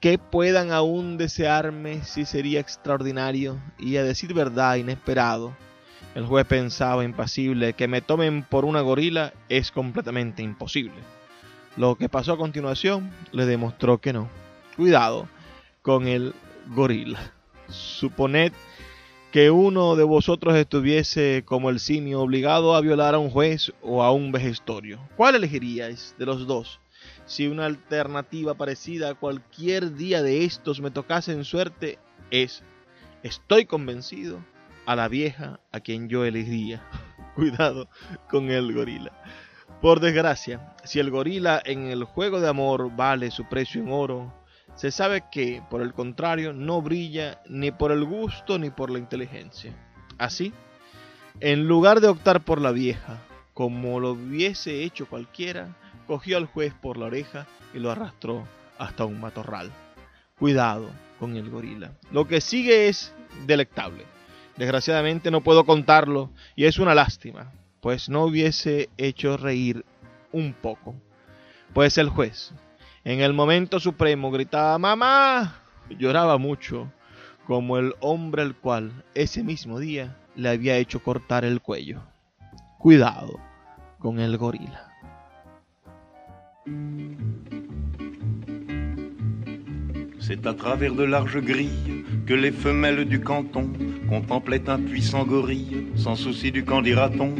Que 0.00 0.18
puedan 0.18 0.70
aún 0.70 1.16
desearme 1.16 2.02
si 2.04 2.26
sería 2.26 2.60
extraordinario 2.60 3.58
y 3.78 3.96
a 3.96 4.04
decir 4.04 4.34
verdad 4.34 4.74
inesperado. 4.76 5.56
El 6.14 6.26
juez 6.26 6.44
pensaba 6.44 7.02
impasible 7.02 7.72
que 7.72 7.88
me 7.88 8.02
tomen 8.02 8.42
por 8.42 8.66
una 8.66 8.82
gorila 8.82 9.32
es 9.48 9.70
completamente 9.70 10.42
imposible. 10.42 11.00
Lo 11.78 11.94
que 11.94 12.10
pasó 12.10 12.34
a 12.34 12.36
continuación 12.36 13.10
le 13.32 13.46
demostró 13.46 13.96
que 13.96 14.12
no. 14.12 14.28
Cuidado 14.76 15.26
con 15.80 16.06
el 16.06 16.34
gorila. 16.66 17.32
Suponed 17.70 18.52
que 19.34 19.50
uno 19.50 19.96
de 19.96 20.04
vosotros 20.04 20.54
estuviese 20.54 21.42
como 21.44 21.68
el 21.68 21.80
simio 21.80 22.20
obligado 22.20 22.76
a 22.76 22.80
violar 22.80 23.16
a 23.16 23.18
un 23.18 23.30
juez 23.30 23.72
o 23.82 24.04
a 24.04 24.12
un 24.12 24.30
vejestorio. 24.30 25.00
¿Cuál 25.16 25.34
elegiríais 25.34 26.14
de 26.16 26.24
los 26.24 26.46
dos? 26.46 26.78
Si 27.26 27.48
una 27.48 27.66
alternativa 27.66 28.54
parecida 28.54 29.10
a 29.10 29.14
cualquier 29.16 29.96
día 29.96 30.22
de 30.22 30.44
estos 30.44 30.80
me 30.80 30.92
tocase 30.92 31.32
en 31.32 31.42
suerte, 31.44 31.98
es, 32.30 32.62
estoy 33.24 33.64
convencido, 33.64 34.38
a 34.86 34.94
la 34.94 35.08
vieja 35.08 35.58
a 35.72 35.80
quien 35.80 36.08
yo 36.08 36.24
elegiría. 36.24 36.88
Cuidado 37.34 37.88
con 38.30 38.52
el 38.52 38.72
gorila. 38.72 39.10
Por 39.82 39.98
desgracia, 39.98 40.76
si 40.84 41.00
el 41.00 41.10
gorila 41.10 41.60
en 41.64 41.88
el 41.88 42.04
juego 42.04 42.40
de 42.40 42.50
amor 42.50 42.94
vale 42.94 43.32
su 43.32 43.48
precio 43.48 43.82
en 43.82 43.90
oro, 43.90 44.32
se 44.74 44.90
sabe 44.90 45.24
que, 45.30 45.62
por 45.70 45.82
el 45.82 45.92
contrario, 45.92 46.52
no 46.52 46.82
brilla 46.82 47.40
ni 47.48 47.70
por 47.70 47.92
el 47.92 48.04
gusto 48.04 48.58
ni 48.58 48.70
por 48.70 48.90
la 48.90 48.98
inteligencia. 48.98 49.72
Así, 50.18 50.52
en 51.40 51.66
lugar 51.66 52.00
de 52.00 52.08
optar 52.08 52.40
por 52.44 52.60
la 52.60 52.72
vieja, 52.72 53.18
como 53.52 54.00
lo 54.00 54.12
hubiese 54.12 54.82
hecho 54.82 55.06
cualquiera, 55.06 55.76
cogió 56.06 56.36
al 56.36 56.46
juez 56.46 56.74
por 56.74 56.96
la 56.96 57.06
oreja 57.06 57.46
y 57.72 57.78
lo 57.78 57.90
arrastró 57.90 58.46
hasta 58.78 59.04
un 59.04 59.20
matorral. 59.20 59.70
Cuidado 60.38 60.90
con 61.18 61.36
el 61.36 61.48
gorila. 61.50 61.92
Lo 62.10 62.26
que 62.26 62.40
sigue 62.40 62.88
es 62.88 63.14
delectable. 63.46 64.04
Desgraciadamente 64.56 65.30
no 65.30 65.40
puedo 65.40 65.64
contarlo 65.64 66.30
y 66.54 66.64
es 66.64 66.78
una 66.78 66.94
lástima, 66.94 67.52
pues 67.80 68.08
no 68.08 68.24
hubiese 68.24 68.88
hecho 68.96 69.36
reír 69.36 69.84
un 70.32 70.52
poco. 70.52 70.94
Pues 71.72 71.98
el 71.98 72.08
juez, 72.08 72.52
en 73.04 73.20
el 73.20 73.34
momento 73.34 73.78
supremo 73.78 74.30
gritaba 74.30 74.78
¡Mamá! 74.78 75.60
Lloraba 75.90 76.38
mucho, 76.38 76.90
como 77.46 77.76
el 77.76 77.94
hombre 78.00 78.42
al 78.42 78.54
cual 78.54 79.04
ese 79.14 79.42
mismo 79.42 79.78
día 79.78 80.16
le 80.34 80.48
había 80.48 80.78
hecho 80.78 81.02
cortar 81.02 81.44
el 81.44 81.60
cuello. 81.60 82.00
Cuidado 82.78 83.38
con 83.98 84.18
el 84.18 84.36
gorila. 84.38 84.90
C'est 90.18 90.46
à 90.46 90.54
travers 90.54 90.94
de 90.94 91.04
larges 91.04 91.42
grilles 91.42 92.02
que 92.26 92.32
les 92.32 92.50
femelles 92.50 93.04
du 93.04 93.20
canton 93.20 93.70
contemplaient 94.08 94.70
un 94.70 94.78
puissant 94.78 95.24
gorille, 95.26 95.88
sans 95.96 96.16
souci 96.16 96.50
du 96.50 96.64
camp 96.64 96.80
dira-t-on. 96.80 97.34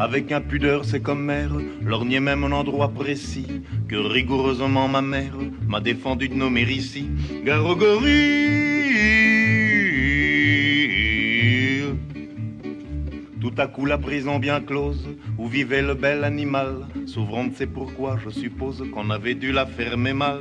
Avec 0.00 0.32
impudeur, 0.32 0.84
c'est 0.84 1.00
comme 1.00 1.24
mère, 1.24 1.52
lorgnait 1.80 2.18
même 2.18 2.42
un 2.42 2.50
endroit 2.50 2.88
précis 2.88 3.46
que 3.88 3.94
rigoureusement 3.94 4.88
ma 4.88 5.02
mère 5.02 5.36
m'a 5.68 5.80
défendu 5.80 6.28
de 6.28 6.34
nommer 6.34 6.62
ici. 6.62 7.08
Au 7.46 7.76
Tout 13.40 13.54
à 13.56 13.68
coup 13.68 13.86
la 13.86 13.98
prison 13.98 14.40
bien 14.40 14.60
close, 14.60 15.08
où 15.38 15.46
vivait 15.46 15.82
le 15.82 15.94
bel 15.94 16.24
animal, 16.24 16.86
s'ouvrant 17.06 17.46
c'est 17.54 17.68
pourquoi 17.68 18.18
je 18.24 18.30
suppose 18.30 18.82
qu'on 18.92 19.10
avait 19.10 19.36
dû 19.36 19.52
la 19.52 19.64
fermer 19.64 20.12
mal. 20.12 20.40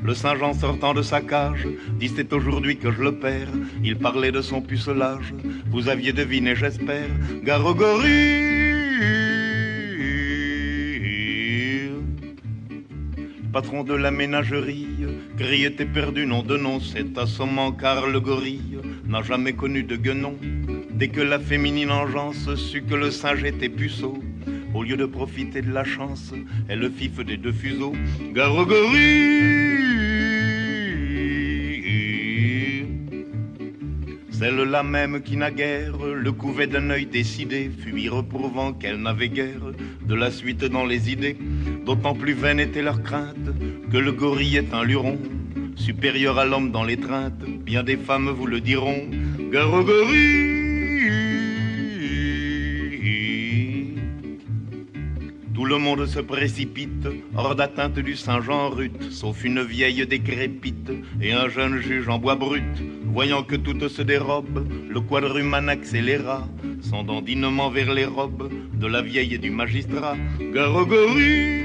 Le 0.00 0.14
Saint-Jean 0.14 0.52
sortant 0.52 0.94
de 0.94 1.02
sa 1.02 1.20
cage, 1.20 1.66
dit 1.98 2.12
c'est 2.14 2.32
aujourd'hui 2.32 2.76
que 2.76 2.92
je 2.92 3.02
le 3.02 3.16
perds. 3.16 3.48
Il 3.82 3.98
parlait 3.98 4.32
de 4.32 4.42
son 4.42 4.60
pucelage, 4.60 5.34
vous 5.70 5.88
aviez 5.88 6.12
deviné 6.12 6.54
j'espère. 6.54 7.08
Garogori 7.42 8.41
Patron 13.52 13.84
de 13.84 13.92
la 13.92 14.10
ménagerie, 14.10 14.88
criait 15.36 15.66
était 15.66 15.84
perdu, 15.84 16.24
nom 16.24 16.42
de 16.42 16.56
nom, 16.56 16.80
c'est 16.80 17.18
assommant 17.18 17.70
car 17.72 18.06
le 18.06 18.18
gorille 18.18 18.78
n'a 19.06 19.22
jamais 19.22 19.52
connu 19.52 19.82
de 19.82 19.96
guenon. 19.96 20.36
Dès 20.90 21.08
que 21.08 21.20
la 21.20 21.38
féminine 21.38 21.90
engeance 21.90 22.54
sut 22.54 22.86
que 22.86 22.94
le 22.94 23.10
singe 23.10 23.44
était 23.44 23.68
puceau, 23.68 24.18
au 24.74 24.82
lieu 24.82 24.96
de 24.96 25.04
profiter 25.04 25.60
de 25.60 25.70
la 25.70 25.84
chance, 25.84 26.32
elle 26.68 26.78
le 26.78 26.90
des 27.24 27.36
deux 27.36 27.52
fuseaux. 27.52 27.92
Garogori 28.32 29.81
Celle-là 34.42 34.82
même 34.82 35.22
qui 35.22 35.36
naguère 35.36 35.92
le 36.04 36.32
couvait 36.32 36.66
d'un 36.66 36.90
œil 36.90 37.06
décidé, 37.06 37.70
fut 37.70 37.96
y 37.96 38.08
reprouvant 38.08 38.72
qu'elle 38.72 38.96
n'avait 38.96 39.28
guère 39.28 39.70
de 40.04 40.14
la 40.16 40.32
suite 40.32 40.64
dans 40.64 40.84
les 40.84 41.12
idées. 41.12 41.36
D'autant 41.86 42.14
plus 42.14 42.32
vaine 42.32 42.58
était 42.58 42.82
leur 42.82 43.04
crainte 43.04 43.36
que 43.92 43.96
le 43.96 44.10
gorille 44.10 44.56
est 44.56 44.74
un 44.74 44.82
luron, 44.82 45.16
supérieur 45.76 46.40
à 46.40 46.44
l'homme 46.44 46.72
dans 46.72 46.82
l'étreinte. 46.82 47.40
Bien 47.64 47.84
des 47.84 47.96
femmes 47.96 48.30
vous 48.30 48.46
le 48.46 48.60
diront. 48.60 49.04
Gare 49.52 49.72
au 49.72 49.84
gorille 49.84 50.51
Tout 55.62 55.68
le 55.68 55.78
monde 55.78 56.06
se 56.06 56.18
précipite, 56.18 57.06
hors 57.36 57.54
d'atteinte 57.54 58.00
du 58.00 58.16
Saint-Jean 58.16 58.68
Ruth, 58.68 59.12
sauf 59.12 59.44
une 59.44 59.62
vieille 59.62 60.04
décrépite 60.08 60.90
et 61.20 61.32
un 61.32 61.48
jeune 61.48 61.80
juge 61.80 62.08
en 62.08 62.18
bois 62.18 62.34
brut. 62.34 62.64
Voyant 63.04 63.44
que 63.44 63.54
tout 63.54 63.88
se 63.88 64.02
dérobe, 64.02 64.66
le 64.90 65.00
quadruman 65.00 65.68
accéléra 65.68 66.48
son 66.80 67.04
dandinement 67.04 67.70
vers 67.70 67.94
les 67.94 68.06
robes 68.06 68.50
de 68.74 68.86
la 68.88 69.02
vieille 69.02 69.34
et 69.34 69.38
du 69.38 69.52
magistrat. 69.52 70.16
Garogorie 70.52 71.62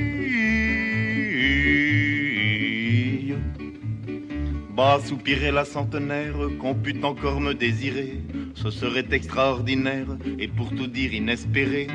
Bas 4.75 4.99
soupirait 5.03 5.51
la 5.51 5.65
centenaire 5.65 6.35
qu'on 6.59 6.75
pût 6.75 7.03
encore 7.03 7.41
me 7.41 7.55
désirer. 7.55 8.21
Ce 8.53 8.69
serait 8.69 9.07
extraordinaire 9.11 10.05
et 10.37 10.47
pour 10.47 10.69
tout 10.69 10.85
dire 10.85 11.15
inespéré. 11.15 11.87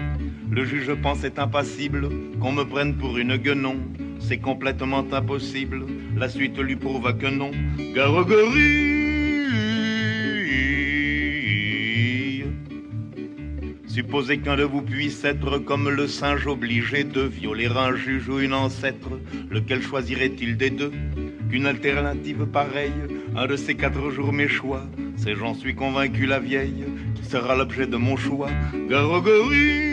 Le 0.54 0.66
juge 0.66 0.92
pensait 0.96 1.40
impassible 1.40 2.10
qu'on 2.38 2.52
me 2.52 2.64
prenne 2.64 2.98
pour 2.98 3.16
une 3.16 3.38
guenon. 3.38 3.76
C'est 4.20 4.36
complètement 4.36 5.02
impossible. 5.10 5.86
La 6.14 6.28
suite 6.28 6.58
lui 6.58 6.76
prouva 6.76 7.14
que 7.14 7.26
non. 7.26 7.52
Garogorie. 7.94 8.92
Supposez 13.86 14.38
qu'un 14.38 14.56
de 14.56 14.64
vous 14.64 14.82
puisse 14.82 15.24
être 15.24 15.56
comme 15.56 15.88
le 15.88 16.06
singe 16.06 16.46
obligé 16.46 17.04
de 17.04 17.22
violer 17.22 17.68
un 17.68 17.96
juge 17.96 18.28
ou 18.28 18.38
une 18.38 18.52
ancêtre. 18.52 19.08
Lequel 19.50 19.80
choisirait-il 19.80 20.58
des 20.58 20.68
deux? 20.68 20.92
Qu'une 21.48 21.64
alternative 21.64 22.44
pareille, 22.44 22.92
un 23.36 23.46
de 23.46 23.56
ces 23.56 23.74
quatre 23.74 24.10
jours 24.10 24.34
mes 24.34 24.48
choix, 24.48 24.84
c'est 25.16 25.34
j'en 25.34 25.54
suis 25.54 25.74
convaincu 25.74 26.26
la 26.26 26.40
vieille, 26.40 26.84
qui 27.14 27.24
sera 27.24 27.56
l'objet 27.56 27.86
de 27.86 27.96
mon 27.96 28.16
choix. 28.16 28.50
Garogorie 28.90 29.91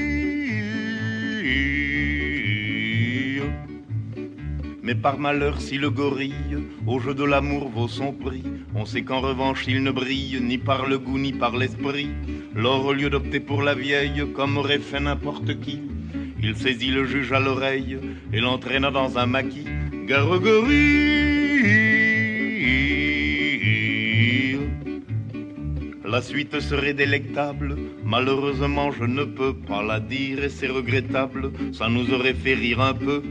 Mais 4.89 4.95
par 4.95 5.19
malheur, 5.19 5.61
si 5.61 5.77
le 5.77 5.91
gorille 5.91 6.57
au 6.87 6.99
jeu 6.99 7.13
de 7.13 7.23
l'amour 7.23 7.69
vaut 7.69 7.87
son 7.87 8.11
prix, 8.11 8.41
on 8.73 8.85
sait 8.85 9.03
qu'en 9.03 9.19
revanche 9.19 9.65
il 9.67 9.83
ne 9.83 9.91
brille 9.91 10.39
ni 10.41 10.57
par 10.57 10.87
le 10.87 10.97
goût 10.97 11.19
ni 11.19 11.31
par 11.31 11.55
l'esprit. 11.55 12.09
Lors, 12.55 12.83
au 12.87 12.93
lieu 12.93 13.11
d'opter 13.11 13.39
pour 13.39 13.61
la 13.61 13.75
vieille, 13.75 14.23
comme 14.35 14.57
aurait 14.57 14.79
fait 14.79 14.99
n'importe 14.99 15.59
qui, 15.59 15.79
il 16.41 16.55
saisit 16.55 16.89
le 16.89 17.05
juge 17.05 17.31
à 17.31 17.39
l'oreille 17.39 17.99
et 18.33 18.39
l'entraîna 18.39 18.89
dans 18.89 19.19
un 19.19 19.27
maquis. 19.27 19.67
Garogorie 20.07 21.19
La 26.03 26.23
suite 26.23 26.59
serait 26.59 26.95
délectable, 26.95 27.77
malheureusement 28.03 28.89
je 28.89 29.03
ne 29.03 29.23
peux 29.23 29.53
pas 29.53 29.83
la 29.83 29.99
dire 29.99 30.43
et 30.43 30.49
c'est 30.49 30.65
regrettable, 30.67 31.51
ça 31.73 31.87
nous 31.89 32.11
aurait 32.11 32.33
fait 32.33 32.55
rire 32.55 32.81
un 32.81 32.95
peu 32.95 33.21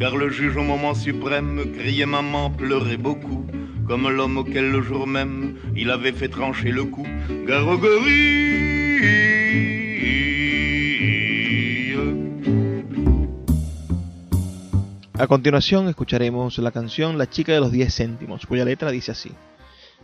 car 0.00 0.16
le 0.16 0.30
juge 0.30 0.56
au 0.56 0.62
moment 0.62 0.94
suprême 0.94 1.60
criait 1.76 2.06
maman, 2.06 2.50
pleurait 2.50 2.96
beaucoup, 2.96 3.44
comme 3.86 4.08
l'homme 4.08 4.38
auquel 4.38 4.72
le 4.72 4.80
jour 4.80 5.06
même 5.06 5.56
il 5.76 5.90
avait 5.90 6.12
fait 6.12 6.30
trancher 6.30 6.72
le 6.72 6.84
cou. 6.84 7.06
Garogorie. 7.46 8.80
A 15.18 15.26
continuación 15.26 15.86
escucharemos 15.88 16.56
la 16.56 16.70
canción 16.70 17.18
La 17.18 17.28
chica 17.28 17.52
de 17.52 17.60
los 17.60 17.70
10 17.70 17.94
céntimos, 17.94 18.46
cuya 18.46 18.64
letra 18.64 18.90
dice 18.90 19.12
así. 19.12 19.32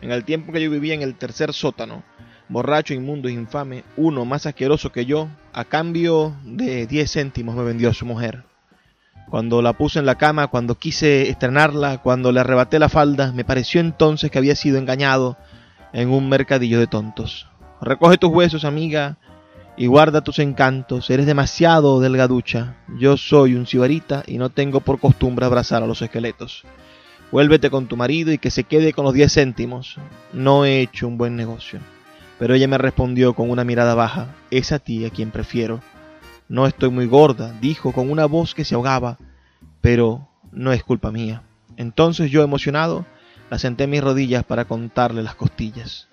En 0.02 0.10
el 0.10 0.26
tiempo 0.26 0.52
que 0.52 0.60
yo 0.62 0.70
vivía 0.70 0.92
en 0.92 1.00
el 1.00 1.14
tercer 1.14 1.54
sótano, 1.54 2.04
borracho, 2.50 2.92
inmundo 2.92 3.30
e 3.30 3.32
infame, 3.32 3.82
uno 3.96 4.26
más 4.26 4.44
asqueroso 4.44 4.92
que 4.92 5.06
yo, 5.06 5.30
a 5.54 5.64
cambio 5.64 6.36
de 6.44 6.86
10 6.86 7.10
céntimos 7.10 7.56
me 7.56 7.64
vendió 7.64 7.88
a 7.88 7.94
su 7.94 8.04
mujer. 8.04 8.44
Cuando 9.30 9.60
la 9.60 9.72
puse 9.72 9.98
en 9.98 10.06
la 10.06 10.14
cama, 10.14 10.46
cuando 10.46 10.76
quise 10.76 11.28
estrenarla, 11.28 11.98
cuando 11.98 12.30
le 12.30 12.40
arrebaté 12.40 12.78
la 12.78 12.88
falda, 12.88 13.32
me 13.32 13.44
pareció 13.44 13.80
entonces 13.80 14.30
que 14.30 14.38
había 14.38 14.54
sido 14.54 14.78
engañado 14.78 15.36
en 15.92 16.10
un 16.10 16.28
mercadillo 16.28 16.78
de 16.78 16.86
tontos. 16.86 17.48
Recoge 17.80 18.18
tus 18.18 18.30
huesos, 18.30 18.64
amiga, 18.64 19.18
y 19.76 19.86
guarda 19.86 20.22
tus 20.22 20.38
encantos. 20.38 21.10
Eres 21.10 21.26
demasiado 21.26 22.00
delgaducha. 22.00 22.76
Yo 22.98 23.16
soy 23.16 23.54
un 23.54 23.66
cibarita 23.66 24.22
y 24.26 24.38
no 24.38 24.50
tengo 24.50 24.80
por 24.80 24.98
costumbre 24.98 25.44
abrazar 25.44 25.82
a 25.82 25.86
los 25.86 26.02
esqueletos. 26.02 26.64
Vuélvete 27.32 27.70
con 27.70 27.86
tu 27.86 27.96
marido 27.96 28.32
y 28.32 28.38
que 28.38 28.50
se 28.50 28.64
quede 28.64 28.92
con 28.92 29.04
los 29.04 29.14
diez 29.14 29.34
céntimos. 29.34 29.96
No 30.32 30.64
he 30.64 30.80
hecho 30.80 31.08
un 31.08 31.18
buen 31.18 31.36
negocio. 31.36 31.80
Pero 32.38 32.54
ella 32.54 32.68
me 32.68 32.78
respondió 32.78 33.34
con 33.34 33.50
una 33.50 33.64
mirada 33.64 33.94
baja. 33.94 34.28
Es 34.50 34.72
a 34.72 34.78
ti 34.78 35.04
a 35.04 35.10
quien 35.10 35.30
prefiero. 35.30 35.80
No 36.48 36.66
estoy 36.66 36.90
muy 36.90 37.06
gorda, 37.06 37.52
dijo 37.60 37.92
con 37.92 38.08
una 38.08 38.26
voz 38.26 38.54
que 38.54 38.64
se 38.64 38.76
ahogaba, 38.76 39.18
pero 39.80 40.28
no 40.52 40.72
es 40.72 40.84
culpa 40.84 41.10
mía. 41.10 41.42
Entonces 41.76 42.30
yo, 42.30 42.44
emocionado, 42.44 43.04
la 43.50 43.58
senté 43.58 43.84
en 43.84 43.90
mis 43.90 44.02
rodillas 44.02 44.44
para 44.44 44.64
contarle 44.64 45.24
las 45.24 45.34
costillas. 45.34 46.08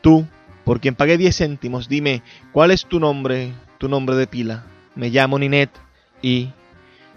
Tú, 0.00 0.24
por 0.64 0.80
quien 0.80 0.94
pagué 0.94 1.18
diez 1.18 1.36
céntimos, 1.36 1.88
dime, 1.88 2.22
¿cuál 2.52 2.70
es 2.70 2.86
tu 2.86 3.00
nombre, 3.00 3.52
tu 3.78 3.88
nombre 3.88 4.14
de 4.14 4.28
pila? 4.28 4.66
Me 4.94 5.10
llamo 5.10 5.36
Ninette 5.36 5.80
y, 6.22 6.50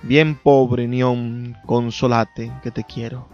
bien 0.02 0.34
pobre 0.34 0.88
Nión, 0.88 1.56
consolate 1.68 2.52
que 2.64 2.72
te 2.72 2.84
quiero. 2.84 3.30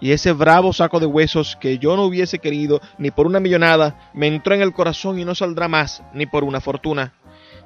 Y 0.00 0.10
ese 0.10 0.32
bravo 0.32 0.72
saco 0.72 0.98
de 0.98 1.06
huesos 1.06 1.56
que 1.56 1.78
yo 1.78 1.94
no 1.94 2.02
hubiese 2.02 2.40
querido 2.40 2.80
ni 2.98 3.12
por 3.12 3.26
una 3.26 3.38
millonada, 3.38 4.10
me 4.14 4.26
entró 4.26 4.52
en 4.52 4.62
el 4.62 4.72
corazón 4.72 5.20
y 5.20 5.24
no 5.24 5.36
saldrá 5.36 5.68
más, 5.68 6.02
ni 6.12 6.26
por 6.26 6.42
una 6.42 6.60
fortuna 6.60 7.14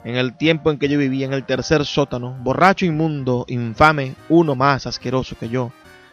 en 0.05 0.17
el 0.17 0.37
tiempo 0.37 0.71
en 0.71 0.79
que 0.79 0.89
yo 0.89 0.99
vivía 0.99 1.27
en 1.27 1.33
el 1.33 1.45
tercer 1.45 1.85
sótano, 1.85 2.37
borracho, 2.41 2.87
inmundo, 2.87 3.45
infame, 3.49 4.15
uno 4.29 4.55
más 4.55 4.87
asqueroso 4.87 5.37
que 5.39 5.49
yo, 5.49 5.73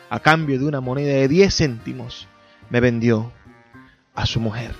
a 0.10 0.20
cambio 0.20 0.60
de 0.60 0.66
una 0.66 0.82
moneda 0.82 1.14
de 1.14 1.28
diez 1.28 1.58
céntimos, 1.58 2.28
me 2.70 2.80
vendió 2.80 3.32
a 4.14 4.26
su 4.26 4.40
mujer. 4.40 4.72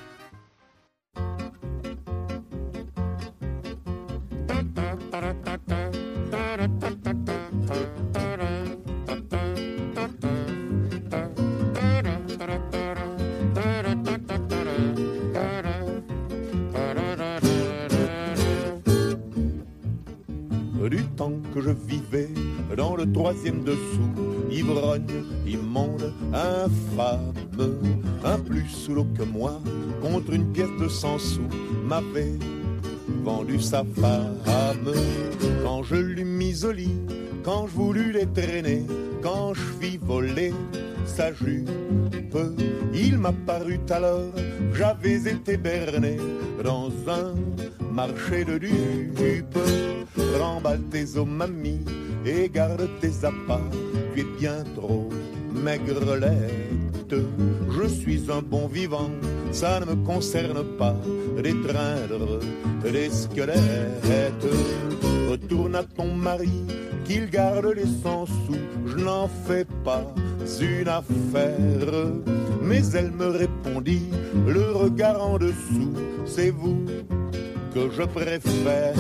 Dans 22.76 22.96
le 22.96 23.12
troisième 23.12 23.64
dessous, 23.64 24.12
ivrogne, 24.52 25.24
immonde, 25.46 26.14
infâme. 26.34 27.34
Un 28.24 28.40
plus 28.40 28.68
sous 28.68 29.06
que 29.18 29.24
moi, 29.24 29.60
contre 30.02 30.34
une 30.34 30.52
pièce 30.52 30.70
de 30.80 30.88
cent 30.88 31.18
sous, 31.18 31.50
m'avait 31.84 32.38
vendu 33.24 33.60
sa 33.60 33.84
femme. 34.00 34.38
Quand 35.64 35.84
je 35.84 35.96
l'eus 35.96 36.26
mise 36.26 36.66
au 36.66 36.72
lit, 36.72 36.98
quand 37.44 37.68
je 37.68 37.74
voulus 37.74 38.12
les 38.12 38.28
traîner, 38.28 38.86
quand 39.28 39.54
je 39.54 39.66
fis 39.80 39.98
voler 39.98 40.54
sa 41.06 41.34
jupe, 41.34 42.38
il 42.94 43.18
m'a 43.18 43.34
paru 43.46 43.78
alors 43.90 44.32
j'avais 44.74 45.20
été 45.36 45.58
berné 45.58 46.18
dans 46.64 46.90
un 47.20 47.34
marché 47.92 48.46
de 48.46 48.58
dupes. 48.58 49.60
Remballe 50.40 50.84
tes 50.92 51.18
os, 51.18 51.28
mamie, 51.28 51.84
et 52.26 52.50
garde 52.50 52.88
tes 53.02 53.26
appâts. 53.26 53.70
Tu 54.14 54.22
es 54.22 54.28
bien 54.40 54.64
trop 54.76 55.10
maigrelette. 55.54 57.16
Je 57.76 57.88
suis 57.88 58.32
un 58.32 58.42
bon 58.42 58.68
vivant, 58.68 59.12
ça 59.52 59.80
ne 59.82 59.86
me 59.86 59.96
concerne 60.06 60.64
pas 60.78 60.96
d'étreindre 61.36 62.40
des 62.84 63.10
squelettes. 63.10 64.48
Retourne 65.28 65.76
à 65.76 65.84
ton 65.84 66.14
mari, 66.14 66.64
qu'il 67.06 67.30
garde 67.30 67.66
les 67.76 67.86
cent 68.02 68.26
sous, 68.26 68.56
je 68.86 68.96
n'en 69.04 69.28
fais 69.28 69.66
pas 69.84 70.06
une 70.62 70.88
affaire. 70.88 72.14
Mais 72.62 72.82
elle 72.94 73.12
me 73.12 73.28
répondit, 73.28 74.08
le 74.48 74.72
regard 74.72 75.22
en 75.22 75.38
dessous, 75.38 75.94
c'est 76.26 76.50
vous 76.50 76.86
que 77.74 77.90
je 77.92 78.04
préfère. 78.04 78.94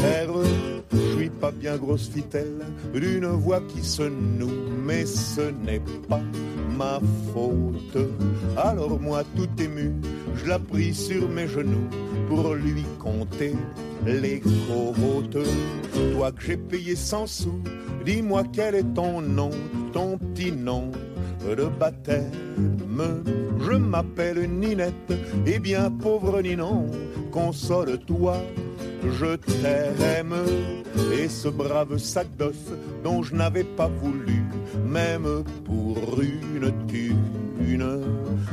Je 0.91 1.17
suis 1.17 1.29
pas 1.29 1.51
bien 1.51 1.77
grosse 1.77 2.09
fitelle 2.09 2.65
d'une 2.93 3.27
voix 3.27 3.61
qui 3.61 3.83
se 3.83 4.03
noue, 4.03 4.51
mais 4.85 5.05
ce 5.05 5.41
n'est 5.65 5.81
pas 6.09 6.21
ma 6.77 6.99
faute. 7.33 7.97
Alors 8.55 8.99
moi 8.99 9.23
tout 9.35 9.49
ému, 9.61 9.93
je 10.35 10.45
la 10.45 10.59
pris 10.59 10.93
sur 10.93 11.27
mes 11.27 11.47
genoux 11.47 11.89
pour 12.27 12.53
lui 12.53 12.85
compter 12.99 13.55
les 14.05 14.39
côtes. 14.39 15.45
Toi 16.13 16.31
que 16.31 16.41
j'ai 16.41 16.57
payé 16.57 16.95
100 16.95 17.27
sous, 17.27 17.61
dis-moi 18.05 18.43
quel 18.53 18.75
est 18.75 18.93
ton 18.93 19.21
nom, 19.21 19.49
ton 19.91 20.17
petit 20.17 20.51
nom 20.51 20.91
de 21.55 21.65
baptême. 21.65 22.31
Je 23.59 23.71
m'appelle 23.73 24.49
Ninette, 24.49 25.13
et 25.45 25.59
bien 25.59 25.91
pauvre 25.91 26.41
Ninon, 26.41 26.87
console-toi, 27.31 28.37
je 29.03 29.35
t'aime. 29.35 30.35
Et 31.13 31.27
ce 31.27 31.47
brave 31.49 31.97
sac 31.97 32.27
d'os 32.37 32.55
dont 33.03 33.21
je 33.23 33.35
n'avais 33.35 33.63
pas 33.63 33.87
voulu, 33.87 34.43
même 34.85 35.43
pour 35.65 35.97
une 36.21 36.71
thune, 36.87 38.01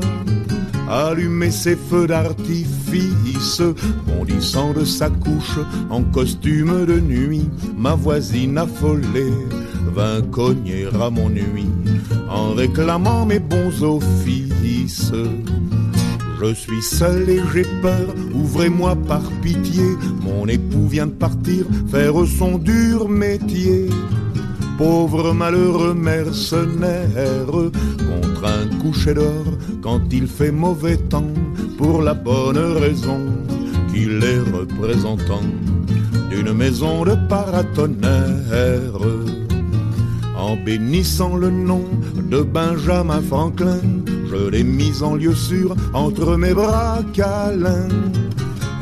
Allumer 0.88 1.52
ses 1.52 1.76
feux 1.76 2.08
d'artifice, 2.08 3.29
bondissant 4.06 4.74
de 4.74 4.84
sa 4.84 5.10
couche 5.10 5.60
en 5.90 6.04
costume 6.04 6.86
de 6.86 7.00
nuit, 7.00 7.50
ma 7.78 7.96
voisine 7.96 8.58
affolée 8.58 9.34
vint 9.96 10.22
cogner 10.22 10.88
à 11.02 11.10
mon 11.10 11.30
nuit 11.30 11.68
en 12.30 12.54
réclamant 12.54 13.26
mes 13.26 13.40
bons 13.40 13.84
offices. 13.84 15.12
Je 16.42 16.54
suis 16.54 16.82
seul 16.82 17.30
et 17.30 17.42
j'ai 17.54 17.66
peur, 17.82 18.16
ouvrez-moi 18.34 18.96
par 18.96 19.24
pitié. 19.42 19.84
Mon 20.22 20.48
époux 20.48 20.88
vient 20.88 21.08
de 21.08 21.12
partir 21.12 21.66
faire 21.92 22.14
son 22.38 22.58
dur 22.58 23.10
métier. 23.10 23.90
Pauvre 24.78 25.34
malheureux 25.34 25.94
mercenaire, 25.94 27.52
contre 27.52 28.46
un 28.46 28.68
coucher 28.78 29.14
d'or 29.14 29.46
quand 29.82 30.02
il 30.12 30.28
fait 30.28 30.52
mauvais 30.52 30.96
temps, 30.96 31.34
pour 31.80 32.02
la 32.02 32.14
bonne 32.14 32.58
raison 32.58 33.22
qu'il 33.90 34.22
est 34.22 34.44
représentant 34.54 35.48
d'une 36.30 36.52
maison 36.52 37.06
de 37.06 37.16
paratonnerre. 37.30 39.00
En 40.36 40.58
bénissant 40.58 41.38
le 41.38 41.50
nom 41.50 41.86
de 42.32 42.42
Benjamin 42.42 43.22
Franklin, 43.22 43.80
je 44.30 44.50
l'ai 44.50 44.66
mise 44.66 45.02
en 45.02 45.16
lieu 45.16 45.34
sûr 45.34 45.74
entre 45.94 46.36
mes 46.36 46.54
bras 46.54 47.00
câlins. 47.14 47.88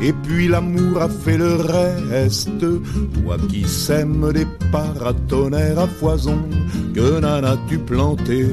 Et 0.02 0.12
puis 0.24 0.48
l'amour 0.48 1.00
a 1.00 1.08
fait 1.08 1.38
le 1.38 1.54
reste. 1.54 2.50
Toi 2.58 3.36
qui 3.48 3.62
sèmes 3.62 4.32
des 4.32 4.46
paratonnerres 4.72 5.78
à 5.78 5.86
foison, 5.86 6.40
que 6.94 7.20
n'en 7.20 7.44
as-tu 7.44 7.78
planté 7.78 8.46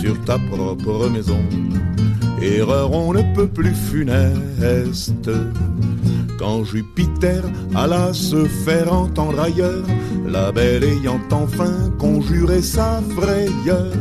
sur 0.00 0.18
ta 0.24 0.38
propre 0.50 1.10
maison 1.10 1.44
Erreur 2.42 2.92
on 2.92 3.12
ne 3.12 3.22
peut 3.34 3.46
plus 3.46 3.74
funeste. 3.74 5.30
Quand 6.38 6.64
Jupiter 6.64 7.42
alla 7.74 8.12
se 8.12 8.44
faire 8.46 8.92
entendre 8.92 9.38
ailleurs, 9.40 9.86
la 10.26 10.50
belle 10.50 10.82
ayant 10.82 11.20
enfin 11.30 11.90
conjuré 11.98 12.60
sa 12.60 13.00
frayeur, 13.16 13.92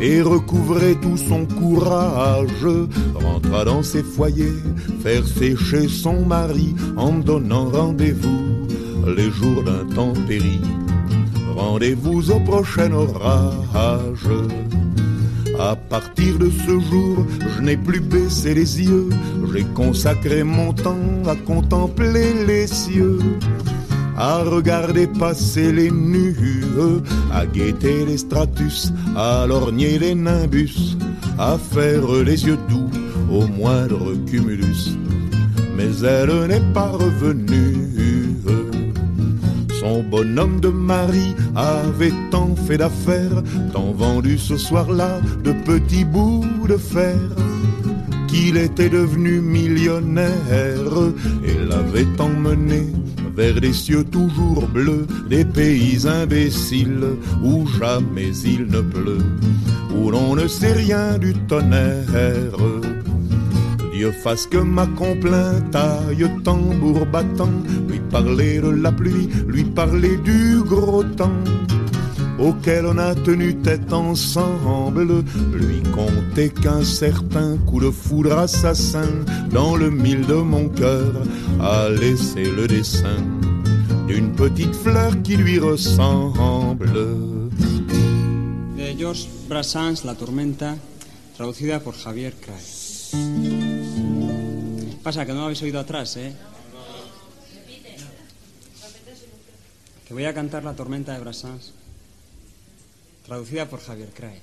et 0.00 0.22
recouvrait 0.22 0.94
tout 1.02 1.18
son 1.18 1.44
courage, 1.44 2.66
rentra 3.14 3.66
dans 3.66 3.82
ses 3.82 4.02
foyers, 4.02 4.62
faire 5.02 5.26
sécher 5.26 5.86
son 5.86 6.24
mari 6.24 6.74
en 6.96 7.12
donnant 7.12 7.68
rendez-vous 7.68 8.66
les 9.06 9.30
jours 9.30 9.64
péri. 10.26 10.60
Rendez-vous 11.54 12.30
au 12.30 12.40
prochain 12.40 12.90
orage. 12.92 14.28
À 15.60 15.76
partir 15.76 16.38
de 16.38 16.50
ce 16.50 16.78
jour, 16.90 17.26
je 17.56 17.62
n'ai 17.62 17.76
plus 17.76 18.00
baissé 18.00 18.54
les 18.54 18.80
yeux, 18.80 19.10
j'ai 19.52 19.64
consacré 19.74 20.42
mon 20.42 20.72
temps 20.72 20.96
à 21.26 21.36
contempler 21.36 22.32
les 22.46 22.66
cieux 22.66 23.18
à 24.20 24.42
regarder 24.42 25.06
passer 25.06 25.72
les 25.72 25.90
nues, 25.90 26.36
à 27.32 27.46
guetter 27.46 28.04
les 28.04 28.18
stratus, 28.18 28.92
à 29.16 29.46
lorgner 29.46 29.98
les 29.98 30.14
nimbus, 30.14 30.98
à 31.38 31.56
faire 31.56 32.06
les 32.22 32.44
yeux 32.44 32.58
doux 32.68 32.90
au 33.32 33.46
moindre 33.46 34.12
cumulus. 34.26 34.94
Mais 35.74 35.88
elle 36.04 36.48
n'est 36.48 36.72
pas 36.74 36.90
revenue. 36.90 37.80
Son 39.80 40.02
bonhomme 40.02 40.60
de 40.60 40.68
mari 40.68 41.34
avait 41.56 42.12
tant 42.30 42.54
fait 42.54 42.76
d'affaires, 42.76 43.42
tant 43.72 43.92
vendu 43.92 44.36
ce 44.36 44.58
soir-là 44.58 45.22
de 45.42 45.52
petits 45.52 46.04
bouts 46.04 46.44
de 46.68 46.76
fer 46.76 47.16
qu'il 48.28 48.58
était 48.58 48.90
devenu 48.90 49.40
millionnaire 49.40 50.92
et 51.42 51.54
l'avait 51.66 52.20
emmené 52.20 52.88
vers 53.34 53.58
des 53.58 53.72
cieux 53.72 54.04
toujours 54.04 54.66
bleus, 54.66 55.06
des 55.30 55.46
pays 55.46 56.06
imbéciles 56.06 57.16
où 57.42 57.66
jamais 57.66 58.36
il 58.44 58.66
ne 58.66 58.82
pleut, 58.82 59.24
où 59.96 60.10
l'on 60.10 60.36
ne 60.36 60.46
sait 60.46 60.74
rien 60.74 61.16
du 61.16 61.32
tonnerre. 61.48 62.99
Fasse 64.08 64.46
que 64.46 64.58
ma 64.58 64.86
complainte 64.86 65.74
aille 65.74 66.28
tambour 66.42 67.06
battant, 67.06 67.50
lui 67.88 68.00
parler 68.10 68.60
de 68.60 68.68
la 68.68 68.92
pluie, 68.92 69.28
lui 69.46 69.64
parler 69.64 70.16
du 70.18 70.62
gros 70.62 71.04
temps 71.04 71.44
auquel 72.38 72.86
on 72.86 72.98
a 72.98 73.14
tenu 73.14 73.56
tête 73.56 73.92
ensemble, 73.92 75.22
lui 75.52 75.82
compter 75.92 76.48
qu'un 76.48 76.82
certain 76.82 77.56
coup 77.66 77.80
de 77.80 77.90
foudre 77.90 78.38
assassin 78.38 79.08
dans 79.50 79.76
le 79.76 79.90
mille 79.90 80.26
de 80.26 80.34
mon 80.34 80.68
cœur 80.68 81.12
a 81.60 81.88
laissé 81.88 82.44
le 82.44 82.66
dessin 82.66 83.22
d'une 84.06 84.32
petite 84.32 84.74
fleur 84.74 85.12
qui 85.22 85.36
lui 85.36 85.58
ressemble. 85.58 86.92
De 88.76 88.98
George 88.98 89.28
La 89.50 89.62
traducida 91.36 91.80
Javier. 92.04 92.32
Pasa 95.10 95.26
que 95.26 95.32
no 95.32 95.42
habéis 95.42 95.60
oído 95.62 95.80
atrás, 95.80 96.16
¿eh? 96.18 96.32
Que 100.06 100.14
voy 100.14 100.24
a 100.24 100.32
cantar 100.32 100.62
La 100.62 100.76
Tormenta 100.76 101.12
de 101.12 101.18
Brassens 101.18 101.72
traducida 103.26 103.68
por 103.68 103.80
Javier 103.80 104.10
Cray. 104.10 104.38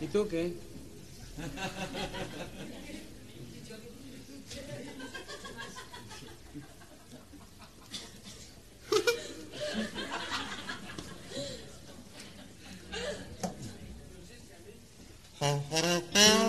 ¿Y 0.00 0.06
tú 0.06 0.28
qué? 0.28 0.54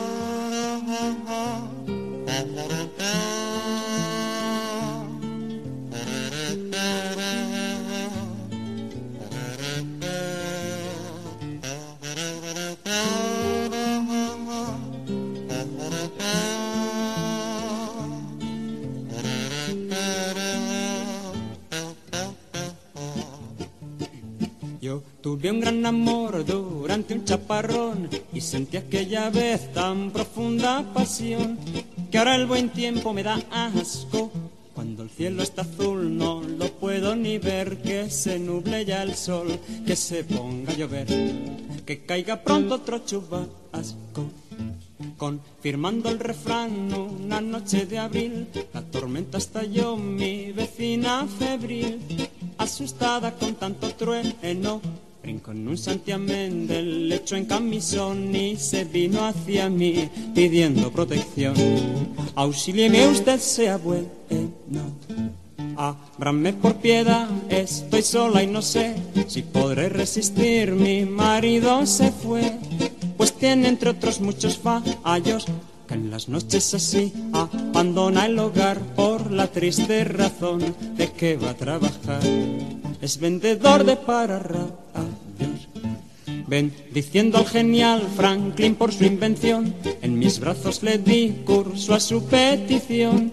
Tuve 25.39 25.51
un 25.51 25.61
gran 25.61 25.85
amor 25.85 26.43
durante 26.43 27.13
un 27.13 27.23
chaparrón 27.23 28.09
y 28.33 28.41
sentí 28.41 28.75
aquella 28.75 29.29
vez 29.29 29.71
tan 29.71 30.11
profunda 30.11 30.83
pasión 30.93 31.57
que 32.11 32.17
ahora 32.17 32.35
el 32.35 32.45
buen 32.45 32.71
tiempo 32.71 33.13
me 33.13 33.23
da 33.23 33.41
asco. 33.49 34.31
Cuando 34.75 35.03
el 35.03 35.09
cielo 35.09 35.41
está 35.41 35.61
azul 35.61 36.17
no 36.17 36.41
lo 36.41 36.67
puedo 36.73 37.15
ni 37.15 37.37
ver, 37.37 37.81
que 37.81 38.09
se 38.09 38.37
nuble 38.37 38.83
ya 38.83 39.01
el 39.01 39.15
sol, 39.15 39.47
que 39.87 39.95
se 39.95 40.25
ponga 40.25 40.73
a 40.73 40.75
llover, 40.75 41.07
que 41.85 42.03
caiga 42.03 42.43
pronto 42.43 42.75
otro 42.75 43.05
chubasco. 43.05 44.29
Confirmando 45.15 46.09
el 46.09 46.19
refrán, 46.19 46.93
una 46.93 47.39
noche 47.39 47.85
de 47.85 47.97
abril, 47.97 48.49
la 48.73 48.81
tormenta 48.81 49.37
estalló, 49.37 49.95
mi 49.95 50.51
vecina 50.51 51.25
febril, 51.25 52.27
asustada 52.57 53.35
con 53.35 53.55
tanto 53.55 53.89
trueno 53.95 54.81
En 55.29 55.67
un 55.67 55.77
santiamén 55.77 56.65
del 56.65 57.07
lecho 57.07 57.35
en 57.35 57.45
camisón 57.45 58.35
y 58.35 58.55
se 58.55 58.83
vino 58.83 59.27
hacia 59.27 59.69
mí 59.69 60.09
pidiendo 60.33 60.91
protección. 60.91 61.53
Auxílieme 62.33 63.07
usted, 63.07 63.39
sea 63.39 63.77
bueno. 63.77 64.09
Ábrame 65.77 66.53
por 66.53 66.77
piedad, 66.77 67.29
estoy 67.47 68.01
sola 68.01 68.41
y 68.41 68.47
no 68.47 68.63
sé 68.63 68.95
si 69.27 69.43
podré 69.43 69.89
resistir. 69.89 70.71
Mi 70.71 71.05
marido 71.05 71.85
se 71.85 72.11
fue, 72.11 72.57
pues 73.15 73.31
tiene 73.33 73.67
entre 73.67 73.91
otros 73.91 74.21
muchos 74.21 74.57
fallos 74.57 75.45
que 75.87 75.93
en 75.93 76.09
las 76.09 76.27
noches 76.27 76.73
así 76.73 77.13
abandona 77.33 78.25
el 78.25 78.39
hogar 78.39 78.79
por 78.95 79.29
la 79.31 79.45
triste 79.45 80.03
razón 80.05 80.75
de 80.97 81.11
que 81.11 81.37
va 81.37 81.51
a 81.51 81.57
trabajar. 81.57 82.21
Es 82.99 83.19
vendedor 83.19 83.85
de 83.85 83.95
pararrayos. 83.95 84.89
Bendiciendo 86.49 87.37
al 87.37 87.45
genial 87.45 88.01
Franklin 88.15 88.73
por 88.73 88.91
su 88.91 89.05
invención, 89.05 89.75
en 90.01 90.17
mis 90.17 90.39
brazos 90.39 90.81
le 90.81 90.97
di 90.97 91.43
curso 91.45 91.93
a 91.93 91.99
su 91.99 92.25
petición 92.25 93.31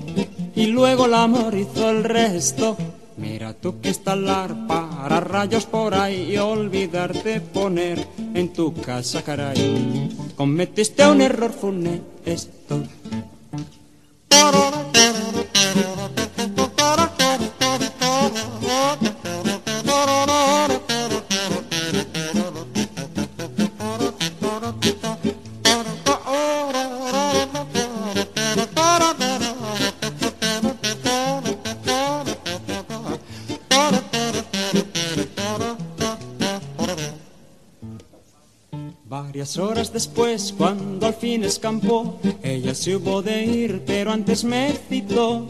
y 0.54 0.66
luego 0.66 1.06
el 1.06 1.14
amor 1.14 1.56
hizo 1.56 1.88
el 1.88 2.04
resto. 2.04 2.76
Mira 3.16 3.54
tú 3.54 3.80
que 3.80 3.88
instalar 3.88 4.66
para 4.66 5.20
rayos 5.20 5.64
por 5.64 5.94
ahí 5.94 6.32
y 6.34 6.36
olvidarte 6.36 7.40
poner 7.40 8.06
en 8.34 8.52
tu 8.52 8.74
casa, 8.74 9.22
caray. 9.22 10.10
Cometiste 10.36 11.06
un 11.06 11.22
error 11.22 11.54
funesto. 11.54 12.82
Después, 39.96 40.52
cuando 40.58 41.06
al 41.06 41.14
fin 41.14 41.42
escampó, 41.42 42.18
ella 42.42 42.74
se 42.74 42.96
hubo 42.96 43.22
de 43.22 43.46
ir, 43.46 43.82
pero 43.86 44.12
antes 44.12 44.44
me 44.44 44.74
citó 44.90 45.46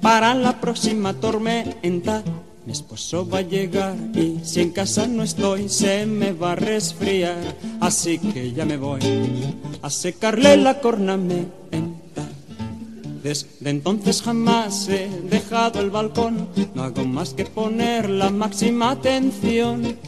para 0.00 0.34
la 0.34 0.58
próxima 0.58 1.12
tormenta. 1.12 2.24
Mi 2.64 2.72
esposo 2.72 3.28
va 3.28 3.38
a 3.38 3.42
llegar 3.42 3.94
y 4.14 4.38
si 4.42 4.62
en 4.62 4.70
casa 4.70 5.06
no 5.06 5.22
estoy 5.22 5.68
se 5.68 6.06
me 6.06 6.32
va 6.32 6.52
a 6.52 6.54
resfriar, 6.54 7.36
así 7.78 8.18
que 8.18 8.52
ya 8.52 8.64
me 8.64 8.78
voy 8.78 9.00
a 9.82 9.90
secarle 9.90 10.56
la 10.56 10.80
cornamenta. 10.80 12.22
Desde 13.22 13.68
entonces 13.68 14.22
jamás 14.22 14.88
he 14.88 15.10
dejado 15.24 15.80
el 15.80 15.90
balcón, 15.90 16.48
no 16.74 16.84
hago 16.84 17.04
más 17.04 17.34
que 17.34 17.44
poner 17.44 18.08
la 18.08 18.30
máxima 18.30 18.92
atención 18.92 19.98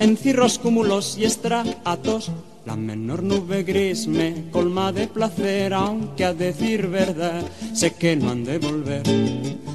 en 0.00 0.16
cirros, 0.16 0.58
cúmulos 0.58 1.16
y 1.18 1.24
estratos 1.24 2.32
la 2.66 2.74
menor 2.74 3.22
nube 3.22 3.62
gris 3.62 4.08
me 4.08 4.50
colma 4.50 4.92
de 4.92 5.06
placer, 5.06 5.72
aunque 5.72 6.24
a 6.24 6.34
decir 6.34 6.88
verdad 6.88 7.42
sé 7.72 7.94
que 7.94 8.16
no 8.16 8.30
han 8.30 8.44
de 8.44 8.58
volver. 8.58 9.02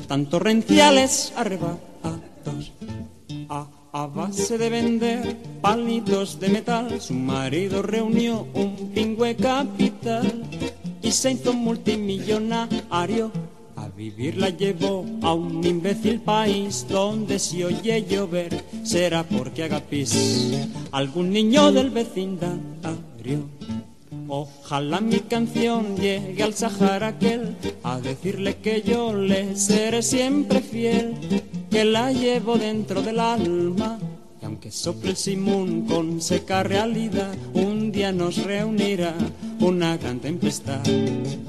Tan 0.07 0.25
torrenciales 0.25 1.31
arrebatos 1.37 2.73
a, 3.47 3.67
a 3.93 4.07
base 4.07 4.57
de 4.57 4.69
vender 4.69 5.37
palitos 5.61 6.37
de 6.39 6.49
metal, 6.49 6.99
su 6.99 7.13
marido 7.13 7.81
reunió 7.81 8.45
un 8.53 8.91
pingüe 8.93 9.37
capital 9.37 10.43
y 11.01 11.11
se 11.11 11.31
hizo 11.31 11.53
multimillonario 11.53 13.31
vivir 14.01 14.35
la 14.35 14.49
llevó 14.49 15.05
a 15.21 15.35
un 15.35 15.63
imbécil 15.63 16.21
país 16.21 16.87
donde 16.89 17.37
si 17.37 17.63
oye 17.63 18.03
llover 18.09 18.63
será 18.83 19.21
porque 19.23 19.61
haga 19.61 19.79
pis 19.79 20.57
algún 20.91 21.29
niño 21.29 21.71
del 21.71 21.91
vecindario. 21.91 23.41
Ojalá 24.27 25.01
mi 25.01 25.19
canción 25.19 25.97
llegue 25.97 26.41
al 26.41 26.55
Sahara 26.55 27.09
aquel 27.09 27.55
a 27.83 27.99
decirle 27.99 28.57
que 28.57 28.81
yo 28.81 29.13
le 29.13 29.55
seré 29.55 30.01
siempre 30.01 30.61
fiel, 30.61 31.13
que 31.69 31.85
la 31.85 32.11
llevo 32.11 32.57
dentro 32.57 33.03
del 33.03 33.19
alma. 33.19 33.99
Y 34.41 34.45
aunque 34.45 34.71
sople 34.71 35.11
el 35.11 35.17
simón 35.17 35.85
con 35.85 36.21
seca 36.21 36.63
realidad, 36.63 37.35
un 37.53 37.91
día 37.91 38.11
nos 38.11 38.43
reunirá 38.43 39.13
una 39.59 39.95
gran 39.97 40.19
tempestad, 40.19 40.81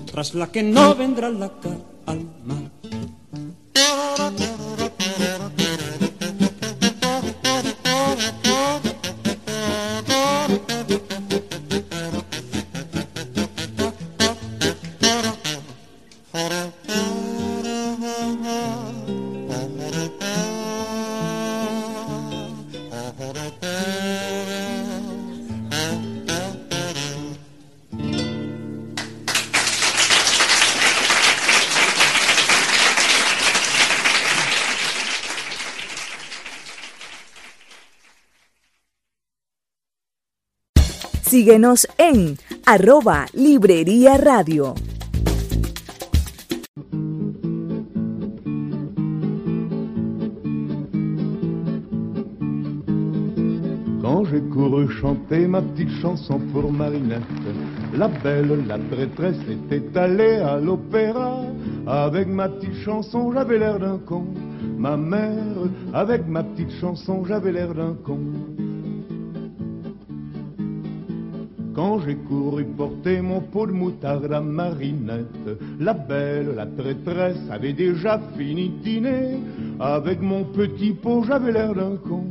tras 0.05 0.35
la 0.35 0.53
que 0.53 0.63
no 0.63 0.95
vendrá 0.95 1.31
la 1.31 1.49
cara 1.49 1.92
alma. 2.07 2.62
Síguenos 41.43 41.89
en 41.99 42.37
arroba 42.67 43.27
Librería 43.35 44.17
Radio. 44.17 44.75
Quand 54.01 54.25
j'ai 54.27 54.41
couru 54.53 54.89
chanter 55.01 55.49
ma 55.49 55.63
petite 55.63 55.91
chanson 56.01 56.39
pour 56.53 56.71
Marinette, 56.73 57.23
la 57.93 58.07
belle, 58.07 58.65
la 58.69 58.79
traîtresse 58.79 59.43
était 59.51 59.99
allée 59.99 60.37
à 60.37 60.61
l'opéra. 60.61 61.41
Avec 61.89 62.29
ma 62.29 62.49
petite 62.49 62.85
chanson, 62.85 63.33
j'avais 63.33 63.59
l'air 63.59 63.81
d'un 63.81 63.99
con. 63.99 64.27
Ma 64.79 64.97
mère, 64.97 65.57
avec 65.93 66.25
ma 66.29 66.45
petite 66.45 66.71
chanson, 66.81 67.25
j'avais 67.25 67.51
l'air 67.51 67.75
d'un 67.75 67.97
con. 68.05 68.21
Quand 71.75 72.01
j'ai 72.01 72.17
couru 72.17 72.65
porter 72.65 73.23
mon 73.23 73.41
pot 73.41 73.67
de 73.67 73.73
moutarde 73.73 74.31
à 74.31 74.41
Marinette, 74.41 75.49
la 75.81 75.95
belle, 75.95 76.53
la 76.55 76.67
traîtresse 76.67 77.49
avait 77.51 77.73
déjà 77.73 78.21
fini 78.37 78.69
de 78.69 78.83
dîner. 78.83 79.41
Avec 79.81 80.21
mon 80.21 80.45
petit 80.45 80.93
pot, 80.93 81.25
j'avais 81.27 81.53
l'air 81.53 81.75
d'un 81.75 81.97
con. 81.97 82.25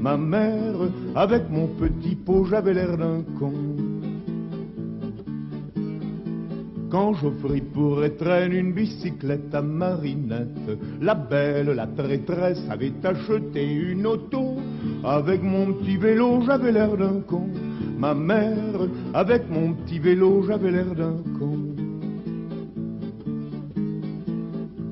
Ma 0.00 0.16
mère, 0.16 0.76
avec 1.14 1.48
mon 1.48 1.68
petit 1.68 2.16
pot, 2.16 2.44
j'avais 2.46 2.74
l'air 2.74 2.96
d'un 2.96 3.22
con. 3.38 3.52
Quand 6.90 7.12
j'offris 7.14 7.60
pour 7.60 8.02
étreindre 8.02 8.54
une 8.54 8.72
bicyclette 8.72 9.54
à 9.54 9.62
Marinette, 9.62 10.78
la 11.00 11.14
belle, 11.14 11.70
la 11.70 11.86
traîtresse 11.86 12.62
avait 12.70 12.94
acheté 13.04 13.64
une 13.64 14.06
auto. 14.06 14.56
Avec 15.04 15.42
mon 15.42 15.72
petit 15.74 15.98
vélo, 15.98 16.40
j'avais 16.46 16.72
l'air 16.72 16.96
d'un 16.96 17.20
con. 17.20 17.48
Ma 17.98 18.14
mère, 18.14 18.86
avec 19.12 19.50
mon 19.50 19.72
petit 19.72 19.98
vélo, 19.98 20.44
j'avais 20.46 20.70
l'air 20.70 20.94
d'un 20.94 21.16
con. 21.36 21.58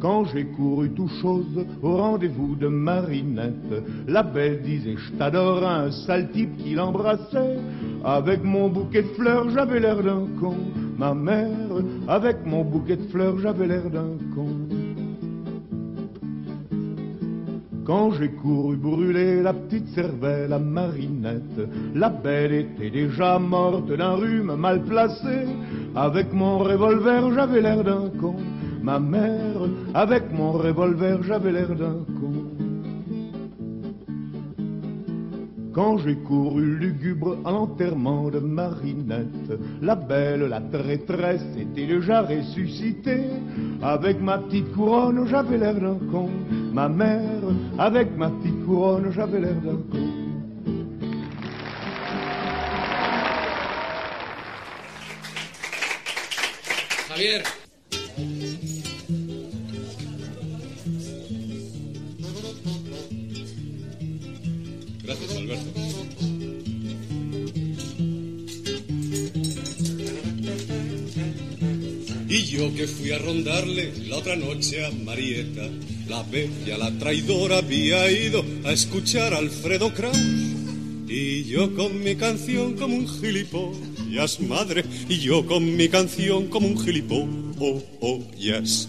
Quand 0.01 0.25
j'ai 0.25 0.45
couru 0.47 0.91
tout 0.91 1.09
chose 1.23 1.67
au 1.83 1.97
rendez-vous 1.97 2.57
de 2.57 2.67
Marinette, 2.67 3.85
la 4.09 4.25
belle 4.25 4.61
disait 4.63 4.97
je 4.97 5.13
t'adore, 5.13 5.65
un 5.65 5.93
sale 5.93 6.33
type 6.33 6.57
qui 6.59 6.75
l'embrassait. 6.75 7.59
Avec 8.05 8.43
mon 8.43 8.69
bouquet 8.69 9.03
de 9.03 9.09
fleurs, 9.09 9.51
j'avais 9.51 9.79
l'air 9.79 10.03
d'un 10.03 10.27
con. 10.41 10.57
Ma 10.99 11.15
mère, 11.15 11.83
avec 12.09 12.45
mon 12.45 12.65
bouquet 12.65 12.97
de 12.97 13.05
fleurs, 13.05 13.39
j'avais 13.39 13.69
l'air 13.69 13.89
d'un 13.89 14.19
con. 14.35 14.76
Quand 17.87 18.11
j'ai 18.15 18.31
couru 18.31 18.77
brûler 18.77 19.43
la 19.43 19.53
petite 19.53 19.87
cervelle 19.95 20.53
à 20.53 20.59
Marinette, 20.59 21.71
la 21.95 22.09
belle 22.09 22.53
était 22.53 22.91
déjà 22.91 23.39
morte 23.39 23.87
d'un 23.87 24.15
rhume 24.15 24.57
mal 24.57 24.83
placé. 24.83 25.47
Avec 25.95 26.33
mon 26.33 26.59
revolver, 26.59 27.33
j'avais 27.33 27.61
l'air 27.61 27.85
d'un 27.85 28.11
con. 28.21 28.35
Ma 28.83 28.99
mère, 28.99 29.69
avec 29.95 30.33
mon 30.33 30.51
revolver, 30.53 31.23
j'avais 31.23 31.53
l'air 31.53 31.77
d'un 31.77 32.05
con. 32.19 32.36
Quand 35.77 35.99
j'ai 35.99 36.17
couru 36.17 36.79
lugubre 36.79 37.37
à 37.45 37.51
l'enterrement 37.51 38.31
de 38.31 38.39
Marinette, 38.39 39.61
la 39.83 39.95
belle, 39.95 40.47
la 40.47 40.63
traîtresse 40.63 41.45
était 41.55 41.87
déjà 41.87 42.23
ressuscitée. 42.23 43.27
Avec 43.83 44.19
ma 44.23 44.39
petite 44.39 44.73
couronne, 44.73 45.27
j'avais 45.27 45.59
l'air 45.59 45.75
d'un 45.75 45.99
con. 46.11 46.31
Ma 46.73 46.89
mère, 46.89 47.43
avec 47.79 48.17
ma 48.17 48.31
petite 48.31 48.65
couronne, 48.65 49.11
j'avais 49.11 49.39
l'air 49.39 49.61
d'un 49.61 49.77
con. 49.91 49.99
Javier. 57.11 57.66
Gracias, 65.07 65.37
Alberto. 65.37 65.81
Y 72.29 72.43
yo 72.47 72.75
que 72.75 72.89
fui 72.89 73.13
a 73.13 73.19
rondarle 73.19 73.93
la 74.09 74.17
otra 74.17 74.35
noche 74.35 74.85
a 74.85 74.91
Marieta, 74.91 75.71
la 76.09 76.25
bella, 76.25 76.77
la 76.77 76.91
traidora, 76.99 77.59
había 77.59 78.11
ido 78.11 78.45
a 78.65 78.73
escuchar 78.73 79.33
a 79.33 79.39
Alfredo 79.39 79.95
Kraus. 79.95 80.19
Y 81.07 81.45
yo 81.45 81.73
con 81.77 82.03
mi 82.03 82.17
canción 82.17 82.75
como 82.75 82.97
un 82.97 83.09
gilipollas, 83.09 84.41
madre, 84.41 84.85
y 85.09 85.21
yo 85.21 85.47
con 85.47 85.77
mi 85.77 85.89
canción 85.89 86.49
como 86.49 86.67
un 86.67 86.81
gilipollas. 86.81 88.89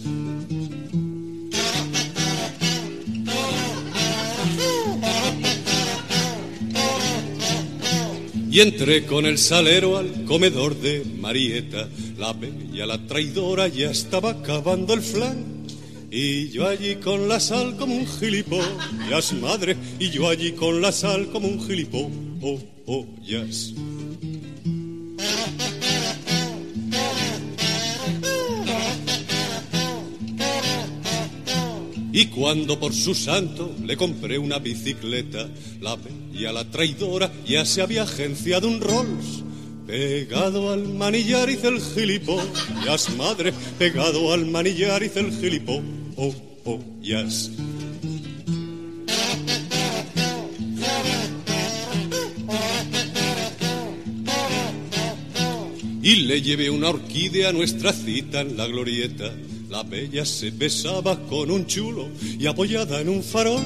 Y 8.50 8.60
entré 8.60 9.04
con 9.04 9.26
el 9.26 9.38
salero 9.38 9.98
al 9.98 10.24
comedor 10.24 10.74
de 10.74 11.04
Marieta. 11.04 11.88
La 12.16 12.32
bella, 12.32 12.86
la 12.86 13.06
traidora, 13.06 13.68
ya 13.68 13.90
estaba 13.90 14.30
acabando 14.30 14.94
el 14.94 15.02
flan. 15.02 15.66
Y 16.10 16.48
yo 16.48 16.66
allí 16.66 16.96
con 16.96 17.28
la 17.28 17.40
sal 17.40 17.76
como 17.76 17.94
un 17.94 18.06
gilipollas, 18.06 19.34
madre. 19.34 19.76
Y 19.98 20.10
yo 20.10 20.28
allí 20.28 20.52
con 20.52 20.80
la 20.80 20.92
sal 20.92 21.28
como 21.30 21.48
un 21.48 21.60
gilipollas. 21.60 23.74
Y 32.18 32.26
cuando 32.26 32.80
por 32.80 32.92
su 32.92 33.14
santo 33.14 33.72
le 33.86 33.96
compré 33.96 34.38
una 34.38 34.58
bicicleta, 34.58 35.48
la 35.80 35.94
bella, 35.94 36.50
la 36.50 36.68
traidora, 36.68 37.30
ya 37.46 37.64
se 37.64 37.80
había 37.80 38.02
agenciado 38.02 38.66
un 38.66 38.80
Rolls. 38.80 39.44
Pegado 39.86 40.72
al 40.72 40.94
manillar 40.94 41.48
hice 41.48 41.68
el 41.68 41.80
gilipollas, 41.80 43.08
madre, 43.16 43.52
pegado 43.78 44.32
al 44.32 44.46
manillar 44.46 45.04
hice 45.04 45.20
el 45.20 45.30
gilipollas. 45.30 47.52
Y 56.02 56.16
le 56.16 56.42
llevé 56.42 56.68
una 56.68 56.88
orquídea 56.88 57.50
a 57.50 57.52
nuestra 57.52 57.92
cita 57.92 58.40
en 58.40 58.56
la 58.56 58.66
glorieta. 58.66 59.32
La 59.68 59.82
bella 59.82 60.24
se 60.24 60.50
besaba 60.50 61.18
con 61.28 61.50
un 61.50 61.66
chulo 61.66 62.08
y 62.38 62.46
apoyada 62.46 63.02
en 63.02 63.10
un 63.10 63.22
farol. 63.22 63.62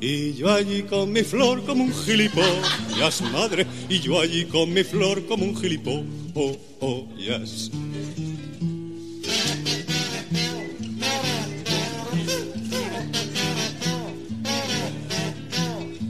Y 0.00 0.34
yo 0.34 0.52
allí 0.52 0.82
con 0.82 1.12
mi 1.12 1.22
flor 1.22 1.64
como 1.64 1.84
un 1.84 1.92
gilipollas, 1.92 3.20
madre. 3.32 3.66
Y 3.88 3.98
yo 3.98 4.20
allí 4.20 4.44
con 4.44 4.72
mi 4.72 4.84
flor 4.84 5.26
como 5.26 5.44
un 5.44 5.56
gilipollas. 5.56 7.70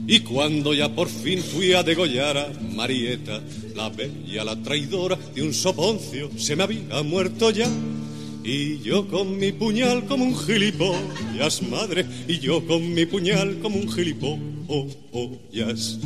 Y 0.07 0.19
cuando 0.19 0.75
ya 0.75 0.93
por 0.93 1.09
fin 1.09 1.41
fui 1.41 1.73
a 1.73 1.81
degollar 1.81 2.37
a 2.37 2.49
Marieta, 2.75 3.41
la 3.75 3.89
bella, 3.89 4.43
la 4.43 4.55
traidora 4.61 5.17
de 5.33 5.41
un 5.41 5.51
soponcio, 5.51 6.29
se 6.37 6.55
me 6.55 6.63
había 6.63 7.01
muerto 7.01 7.49
ya. 7.49 7.67
Y 8.47 8.77
yo 8.81 9.07
con 9.07 9.39
mi 9.39 9.51
puñal 9.51 10.05
como 10.05 10.23
un 10.23 10.37
gilipollas, 10.37 11.63
madre, 11.63 12.05
y 12.27 12.37
yo 12.37 12.63
con 12.67 12.93
mi 12.93 13.07
puñal 13.07 13.57
como 13.57 13.77
un 13.77 13.91
gilipollas. 13.91 15.97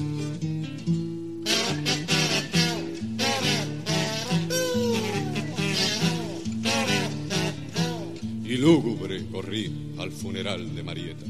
Y 8.46 8.56
lúgubre 8.56 9.26
corrí 9.30 9.70
al 9.98 10.14
funeral 10.14 10.74
de 10.74 10.84
Marieta. 10.84 11.26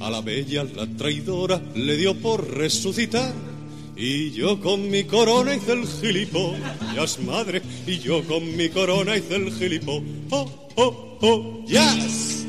A 0.00 0.10
la 0.10 0.20
bella, 0.20 0.64
la 0.64 0.86
traidora, 0.86 1.62
le 1.74 1.96
dio 1.96 2.14
por 2.14 2.46
resucitar. 2.46 3.47
Y 4.00 4.30
yo 4.30 4.60
con 4.60 4.88
mi 4.88 5.02
corona 5.02 5.56
hice 5.56 5.72
el 5.72 5.84
gilipollas, 5.84 7.18
madre. 7.18 7.60
Y 7.84 7.98
yo 7.98 8.22
con 8.22 8.56
mi 8.56 8.68
corona 8.68 9.16
hice 9.16 9.34
el 9.34 9.52
gilipollas. 9.52 10.04
Oh, 10.30 10.48
oh, 10.76 11.18
oh, 11.20 11.64
yes. 11.66 12.46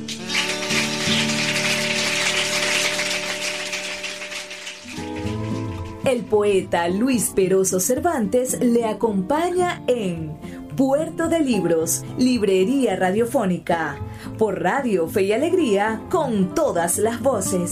El 6.05 6.21
poeta 6.25 6.87
Luis 6.87 7.31
Peroso 7.35 7.79
Cervantes 7.79 8.59
le 8.61 8.85
acompaña 8.85 9.81
en 9.87 10.37
Puerto 10.77 11.29
de 11.29 11.39
Libros, 11.39 12.03
Librería 12.19 12.95
Radiofónica, 12.95 13.97
por 14.37 14.61
Radio 14.61 15.07
Fe 15.07 15.23
y 15.23 15.31
Alegría, 15.31 16.03
con 16.11 16.53
todas 16.53 16.99
las 16.99 17.19
voces. 17.21 17.71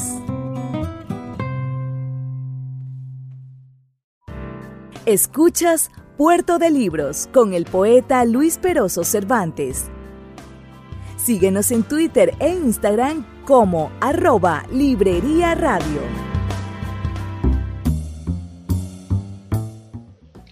Escuchas 5.08 5.90
Puerto 6.18 6.60
de 6.60 6.70
Libros 6.70 7.30
con 7.32 7.54
el 7.54 7.64
poeta 7.64 8.26
Luis 8.26 8.58
Peroso 8.58 9.06
Cervantes. 9.06 9.90
Síguenos 11.16 11.72
en 11.72 11.84
Twitter 11.84 12.34
e 12.42 12.50
Instagram 12.50 13.26
como 13.46 13.90
arroba 14.02 14.66
Librería 14.70 15.56
Radio. 15.56 16.02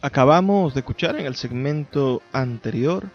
Acabamos 0.01 0.73
de 0.73 0.79
escuchar 0.79 1.17
en 1.19 1.25
el 1.25 1.35
segmento 1.35 2.21
anterior 2.31 3.09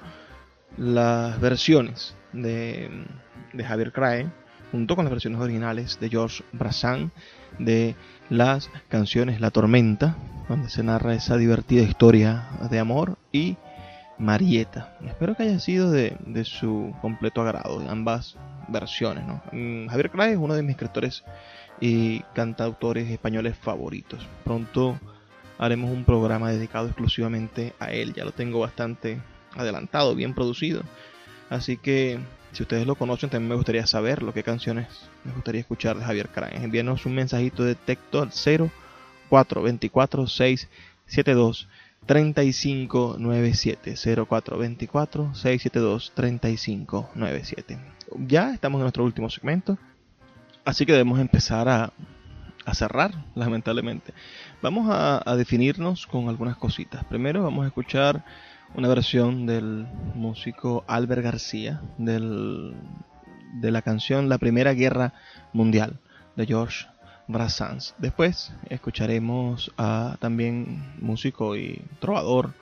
las 0.77 1.41
versiones 1.41 2.15
de, 2.35 2.91
de 3.55 3.65
Javier 3.65 3.93
Crae 3.93 4.31
junto 4.73 4.95
con 4.95 5.07
las 5.07 5.11
versiones 5.11 5.41
originales 5.41 5.99
de 6.01 6.11
George 6.11 6.45
Brassan 6.53 7.13
de 7.59 7.95
las 8.29 8.71
canciones 8.91 9.41
La 9.41 9.51
Tormenta, 9.51 10.17
donde 10.51 10.69
se 10.69 10.83
narra 10.83 11.15
esa 11.15 11.37
divertida 11.37 11.83
historia 11.83 12.49
de 12.69 12.81
amor, 12.81 13.19
y 13.31 13.57
Marieta. 14.19 14.97
Espero 15.07 15.37
que 15.37 15.45
haya 15.45 15.61
sido 15.61 15.93
de, 15.93 16.17
su 16.45 16.93
completo 17.01 17.41
agrado, 17.41 17.81
ambas 17.89 18.37
versiones. 18.67 19.25
Mm, 19.53 19.87
Javier 19.87 20.11
Crae 20.11 20.33
es 20.33 20.39
uno 20.39 20.55
de 20.55 20.63
mis 20.65 20.73
escritores 20.73 21.23
y 21.81 22.21
cantautores 22.35 23.09
españoles 23.09 23.57
favoritos. 23.57 24.27
Pronto 24.43 24.99
haremos 25.57 25.93
un 25.93 26.05
programa 26.05 26.51
dedicado 26.51 26.89
exclusivamente 26.89 27.73
a 27.79 27.93
él, 27.93 28.13
ya 28.13 28.25
lo 28.25 28.33
tengo 28.33 28.59
bastante 28.59 29.21
adelantado, 29.55 30.17
bien 30.17 30.35
producido. 30.35 30.83
Así 31.49 31.77
que 31.77 32.19
si 32.51 32.65
ustedes 32.65 32.89
lo 32.89 32.97
conocen, 32.97 33.31
también 33.31 33.51
me 33.51 33.55
gustaría 33.55 33.87
saber 33.87 34.25
lo 34.25 34.35
que 34.35 34.43
canciones 34.43 35.09
me 35.23 35.33
gustaría 35.33 35.61
escuchar 35.61 35.97
de 35.97 36.05
Javier 36.05 36.29
Craen. 36.29 36.65
Envíanos 36.65 37.07
un 37.07 37.15
mensajito 37.15 37.63
de 37.63 37.77
texto 37.77 38.21
al 38.21 38.33
0424 39.31 40.27
672 40.27 41.69
3597 42.07 43.95
0424 44.27 45.35
672 45.35 46.13
3597 46.15 47.79
Ya 48.27 48.53
estamos 48.53 48.79
en 48.79 48.83
nuestro 48.83 49.05
último 49.05 49.31
segmento, 49.31 49.79
así 50.65 50.85
que 50.85 50.93
debemos 50.93 51.21
empezar 51.21 51.69
a, 51.69 51.93
a 52.65 52.75
cerrar, 52.75 53.27
lamentablemente. 53.35 54.13
Vamos 54.63 54.89
a, 54.91 55.23
a 55.25 55.37
definirnos 55.37 56.07
con 56.07 56.29
algunas 56.29 56.57
cositas. 56.57 57.05
Primero 57.05 57.45
vamos 57.45 57.65
a 57.65 57.69
escuchar 57.69 58.25
una 58.75 58.89
versión 58.89 59.47
del 59.47 59.87
músico 60.15 60.85
Albert 60.87 61.23
García 61.23 61.81
del, 61.99 62.75
de 63.55 63.71
la 63.71 63.83
canción 63.83 64.29
La 64.29 64.39
Primera 64.39 64.75
Guerra 64.75 65.15
Mundial 65.53 65.99
de 66.37 66.47
George 66.47 66.87
Después 67.99 68.53
escucharemos 68.69 69.73
a 69.79 70.17
también 70.21 70.95
músico 71.01 71.57
y 71.57 71.83
trovador 72.01 72.55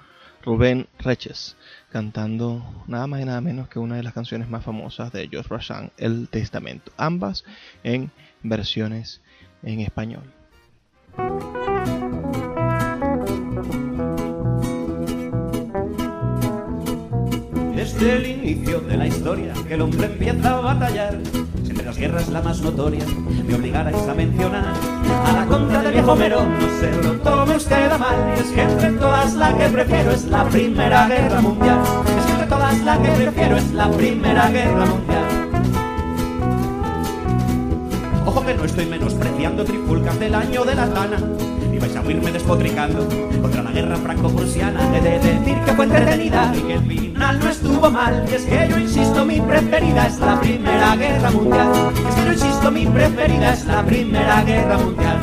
Rubén 0.43 0.87
Reches 0.99 1.57
cantando 1.91 2.63
nada 2.87 3.07
más 3.07 3.21
y 3.21 3.25
nada 3.25 3.41
menos 3.41 3.69
que 3.69 3.79
una 3.79 3.97
de 3.97 4.03
las 4.03 4.13
canciones 4.13 4.49
más 4.49 4.65
famosas 4.65 5.11
de 5.13 5.29
George 5.29 5.49
Brassens, 5.49 5.91
El 5.97 6.29
Testamento, 6.29 6.93
ambas 6.97 7.45
en 7.83 8.11
versiones 8.43 9.21
en 9.63 9.81
español. 9.81 10.25
Desde 17.99 18.17
el 18.17 18.27
inicio 18.27 18.81
de 18.81 18.97
la 18.97 19.07
historia 19.07 19.53
que 19.67 19.75
el 19.75 19.83
hombre 19.83 20.07
empieza 20.07 20.57
a 20.57 20.61
batallar. 20.61 21.19
Si 21.65 21.71
entre 21.71 21.85
las 21.85 21.97
guerras 21.97 22.29
la 22.29 22.43
más 22.43 22.61
notoria 22.61 23.05
me 23.47 23.55
obligarais 23.55 23.97
a 23.97 24.15
mencionar 24.15 24.73
a 25.27 25.33
la 25.33 25.47
contra 25.47 25.83
del 25.83 25.93
viejo 25.93 26.15
Merón, 26.15 26.49
no 26.59 26.81
se 26.81 27.03
lo 27.03 27.13
tome 27.21 27.57
usted 27.57 27.91
a 27.91 27.99
mal. 27.99 28.35
Es 28.39 28.51
que 28.51 28.63
entre 28.63 28.93
todas 28.93 29.35
la 29.35 29.57
que 29.57 29.65
prefiero 29.65 30.13
es 30.13 30.25
la 30.27 30.45
Primera 30.45 31.09
Guerra 31.09 31.41
Mundial. 31.41 31.81
Es 32.19 32.25
que 32.25 32.33
entre 32.33 32.47
todas 32.47 32.81
la 32.83 33.03
que 33.03 33.11
prefiero 33.11 33.57
es 33.57 33.73
la 33.73 33.91
Primera 33.91 34.49
Guerra 34.49 34.87
Mundial. 34.87 35.38
Ojo 38.29 38.45
que 38.45 38.53
no 38.53 38.65
estoy 38.67 38.85
menospreciando 38.85 39.65
trifulcas 39.65 40.21
del 40.21 40.35
año 40.35 40.63
de 40.63 40.75
la 40.75 40.87
Tana 40.93 41.17
y 41.73 41.79
vais 41.79 41.97
a 41.97 42.03
oírme 42.03 42.31
despotricando 42.31 43.09
contra 43.41 43.63
la 43.63 43.71
guerra 43.71 43.97
franco-prusiana. 43.97 44.95
He 44.95 45.01
de 45.01 45.19
decir 45.19 45.59
que 45.65 45.73
fue 45.73 45.87
entretenida 45.87 46.53
y 46.55 46.61
que 46.61 46.75
el 46.75 46.87
final 46.87 47.39
no 47.39 47.49
estuvo 47.49 47.91
mal. 47.91 48.27
Y 48.31 48.35
es 48.35 48.45
que 48.45 48.69
yo 48.69 48.79
insisto, 48.79 49.25
mi 49.25 49.41
preferida 49.41 50.09
es 50.09 50.19
la 50.19 50.39
Primera 50.39 50.95
Guerra 50.97 51.31
Mundial. 51.31 51.73
Es 52.07 52.15
que 52.17 52.25
yo 52.27 52.33
insisto, 52.35 52.71
mi 52.71 52.85
preferida 52.85 53.55
es 53.55 53.65
la 53.65 53.83
Primera 53.87 54.43
Guerra 54.43 54.77
Mundial. 54.77 55.21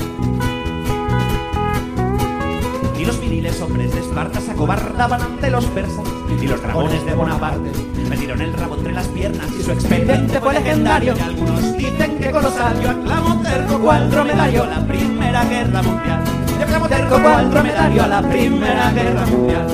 Y 2.97 3.05
los 3.05 3.21
viriles 3.21 3.61
hombres 3.61 3.93
de 3.93 3.99
Esparta 3.99 4.41
se 4.41 4.49
acobardaban 4.49 5.21
ante 5.21 5.51
los 5.51 5.65
persas 5.67 6.14
y 6.41 6.47
los 6.47 6.61
dragones 6.61 7.05
de 7.05 7.13
Bonaparte 7.13 7.71
metieron 8.09 8.41
el 8.41 8.53
rabo 8.53 8.75
entre 8.75 8.93
las 8.93 9.07
piernas 9.07 9.47
y 9.59 9.63
su 9.63 9.71
expediente 9.71 10.39
fue 10.39 10.53
legendario. 10.53 11.13
Y 11.17 11.21
algunos 11.21 11.77
dicen 11.77 12.17
que 12.19 12.31
colosal, 12.31 12.81
yo 12.81 12.89
aclamo 12.91 13.41
terco 13.41 13.79
cual 13.79 14.09
dromedario 14.09 14.65
la 14.65 14.85
Primera 14.85 15.45
Guerra 15.45 15.81
Mundial. 15.81 16.23
Yo 16.57 16.63
aclamo 16.63 16.87
terco 16.87 17.21
cual 17.21 17.51
dromedario 17.51 18.03
a 18.03 18.07
la 18.07 18.21
Primera 18.21 18.91
Guerra 18.91 19.25
Mundial. 19.25 19.67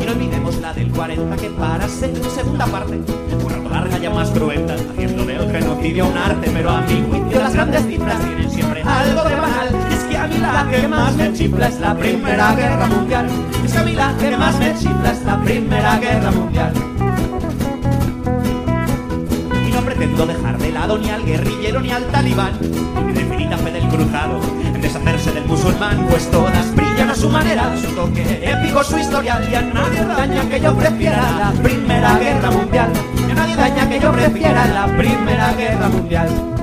Y 0.00 0.06
no 0.06 0.12
olvidemos 0.12 0.60
la 0.60 0.72
del 0.72 0.90
40 0.90 1.36
que 1.36 1.50
para 1.50 1.88
ser 1.88 2.24
segunda 2.24 2.66
parte 2.66 3.00
un 3.44 3.50
rato 3.50 3.68
larga 3.68 3.98
ya 3.98 4.10
más 4.10 4.30
cruenta, 4.30 4.74
haciendo 4.74 5.24
del 5.24 5.50
genocidio 5.50 6.06
un 6.06 6.16
arte, 6.16 6.50
pero 6.52 6.70
a 6.70 6.80
mi 6.82 7.02
juicio 7.02 7.40
las 7.40 7.54
grandes 7.54 7.86
cifras 7.86 8.18
tienen 8.20 8.50
siempre 8.50 8.82
algo 8.82 9.24
de 9.24 9.34
banal. 9.34 9.93
Que 10.24 10.30
a 10.30 10.32
mí 10.32 10.38
la 10.38 10.66
que 10.70 10.88
más 10.88 11.14
me 11.16 11.32
chifla 11.34 11.68
es 11.68 11.80
la 11.80 11.94
Primera 11.94 12.54
Guerra 12.54 12.86
Mundial. 12.86 13.26
Es 13.62 13.72
que 13.74 14.30
que 14.30 14.36
más 14.38 14.58
me 14.58 14.74
chifla 14.74 15.12
es 15.12 15.22
la 15.22 15.38
Primera 15.42 15.98
Guerra 15.98 16.30
Mundial. 16.30 16.72
Y 19.68 19.70
no 19.70 19.80
pretendo 19.82 20.24
dejar 20.24 20.56
de 20.56 20.72
lado 20.72 20.96
ni 20.96 21.10
al 21.10 21.26
guerrillero 21.26 21.80
ni 21.80 21.90
al 21.90 22.04
talibán, 22.06 22.52
ni 23.06 23.12
de 23.12 23.20
infinita 23.20 23.58
fe 23.58 23.70
del 23.70 23.86
cruzado, 23.88 24.40
en 24.64 24.80
deshacerse 24.80 25.30
del 25.32 25.44
musulmán, 25.44 26.06
pues 26.08 26.30
todas 26.30 26.74
brillan 26.74 27.10
a 27.10 27.14
su 27.14 27.28
manera, 27.28 27.76
su 27.76 27.94
toque 27.94 28.22
épico, 28.50 28.82
su 28.82 28.96
historial, 28.96 29.46
y 29.50 29.54
a 29.54 29.60
nadie 29.60 30.06
daña 30.06 30.48
que 30.48 30.58
yo 30.58 30.74
prefiera 30.74 31.20
la 31.38 31.52
Primera 31.62 32.18
Guerra 32.18 32.50
Mundial, 32.50 32.90
y 33.28 33.30
a 33.30 33.34
nadie 33.34 33.56
daña 33.56 33.88
que 33.90 34.00
yo 34.00 34.10
prefiera 34.10 34.64
la 34.68 34.86
Primera 34.86 35.52
Guerra 35.52 35.88
Mundial. 35.90 36.54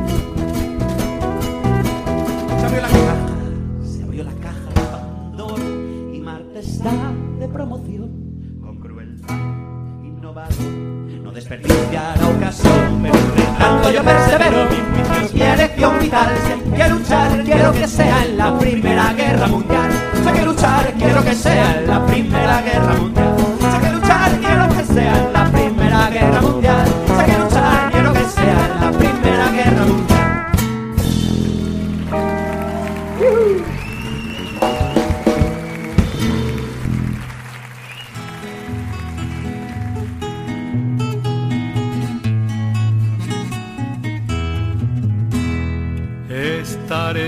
Que 16.12 16.90
luchar, 16.90 17.44
quiero 17.46 17.72
que 17.72 17.88
sea 17.88 18.26
en 18.26 18.38
la 18.38 18.58
Primera 18.60 19.14
Guerra 19.14 19.48
Mundial. 19.48 19.92
Hay 20.26 20.34
que 20.34 20.46
luchar, 20.46 20.94
quiero 20.98 21.24
que 21.24 21.34
sea 21.34 21.80
en 21.80 21.88
la 21.88 22.06
Primera 22.06 22.62
Guerra 22.62 22.94
Mundial. 22.96 23.11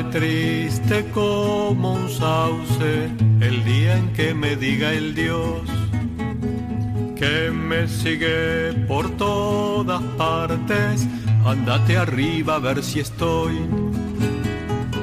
Triste 0.01 1.05
como 1.13 1.93
un 1.93 2.09
sauce 2.09 3.09
el 3.41 3.63
día 3.63 3.97
en 3.97 4.13
que 4.13 4.33
me 4.33 4.55
diga 4.55 4.91
el 4.91 5.13
Dios 5.13 5.61
que 7.23 7.51
me 7.51 7.87
sigue 7.87 8.73
por 8.85 9.09
todas 9.11 10.01
partes. 10.17 11.07
Andate 11.45 11.95
arriba 11.95 12.55
a 12.55 12.59
ver 12.59 12.83
si 12.83 12.99
estoy 12.99 13.59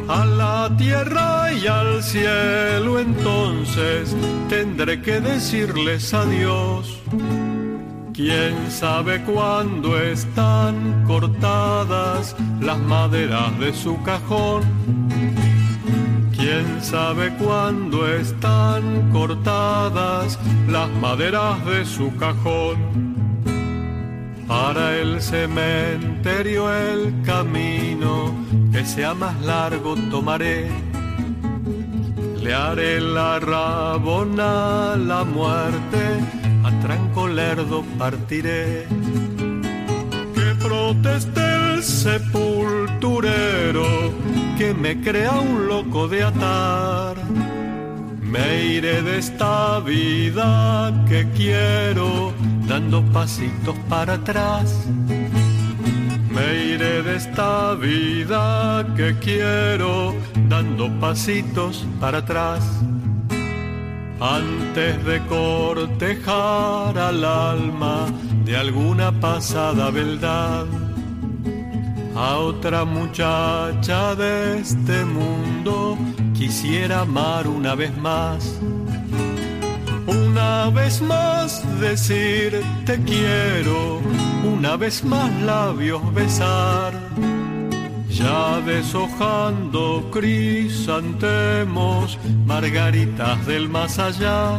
a 0.07 0.26
la 0.26 0.70
tierra 0.76 1.53
y 1.53 1.66
al 1.66 2.03
cielo. 2.03 2.99
Entonces 2.99 4.14
tendré 4.49 5.01
que 5.01 5.20
decirles 5.20 6.12
adiós. 6.12 7.01
¿Quién 8.23 8.71
sabe 8.71 9.23
cuándo 9.23 9.99
están 9.99 11.05
cortadas 11.07 12.37
las 12.61 12.79
maderas 12.79 13.59
de 13.59 13.73
su 13.73 13.97
cajón? 14.03 14.61
¿Quién 16.37 16.83
sabe 16.83 17.33
cuándo 17.37 18.07
están 18.07 19.11
cortadas 19.11 20.39
las 20.68 20.91
maderas 21.01 21.64
de 21.64 21.87
su 21.87 22.14
cajón? 22.16 22.77
Para 24.47 24.99
el 24.99 25.23
cementerio 25.23 26.71
el 26.71 27.23
camino 27.23 28.35
que 28.71 28.85
sea 28.85 29.14
más 29.14 29.41
largo 29.41 29.95
tomaré. 30.11 30.68
Le 32.43 32.53
haré 32.53 33.01
la 33.01 33.41
rabona 33.41 34.95
la 34.97 35.25
muerte, 35.25 36.21
a 36.65 36.71
tranco 36.81 37.29
lerdo 37.29 37.85
partiré. 37.99 38.87
Que 40.35 40.55
proteste 40.59 41.41
el 41.41 41.83
sepulturero, 41.83 43.85
que 44.59 44.75
me 44.75 45.01
crea 45.01 45.33
un 45.33 45.67
loco 45.67 46.09
de 46.09 46.25
atar. 46.25 47.17
Me 48.23 48.65
iré 48.65 49.03
de 49.03 49.19
esta 49.19 49.81
vida 49.81 50.93
que 51.09 51.27
quiero 51.37 52.33
dando 52.69 53.03
pasitos 53.13 53.77
para 53.89 54.15
atrás. 54.15 54.87
Me 56.31 56.65
iré 56.65 57.03
de 57.03 57.17
esta 57.17 57.75
vida 57.75 58.87
que 58.97 59.17
quiero 59.19 60.15
dando 60.49 60.89
pasitos 61.01 61.85
para 61.99 62.19
atrás. 62.19 62.63
Antes 64.21 65.05
de 65.05 65.21
cortejar 65.27 66.99
al 66.99 67.25
alma 67.25 68.07
de 68.45 68.57
alguna 68.57 69.12
pasada 69.18 69.91
beldad, 69.91 70.66
a 72.14 72.37
otra 72.37 72.85
muchacha 72.85 74.14
de 74.14 74.59
este 74.59 75.05
mundo 75.05 75.97
quisiera 76.35 77.01
amar 77.01 77.47
una 77.47 77.75
vez 77.75 77.97
más 77.97 78.61
una 80.41 80.71
vez 80.71 81.01
más 81.01 81.62
decir 81.81 82.62
te 82.85 82.99
quiero, 83.03 84.01
una 84.45 84.77
vez 84.77 85.05
más 85.05 85.31
labios 85.43 86.03
besar. 86.12 86.93
Ya 88.11 88.61
deshojando 88.61 90.11
crisantemos, 90.11 92.19
margaritas 92.45 93.47
del 93.47 93.69
más 93.69 93.99
allá. 93.99 94.59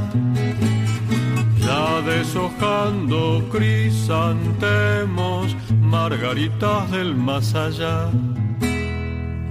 Ya 1.59 2.01
deshojando 2.01 3.47
crisantemos, 3.51 5.55
margaritas 5.81 6.89
del 6.91 7.15
más 7.15 7.53
allá. 7.53 8.09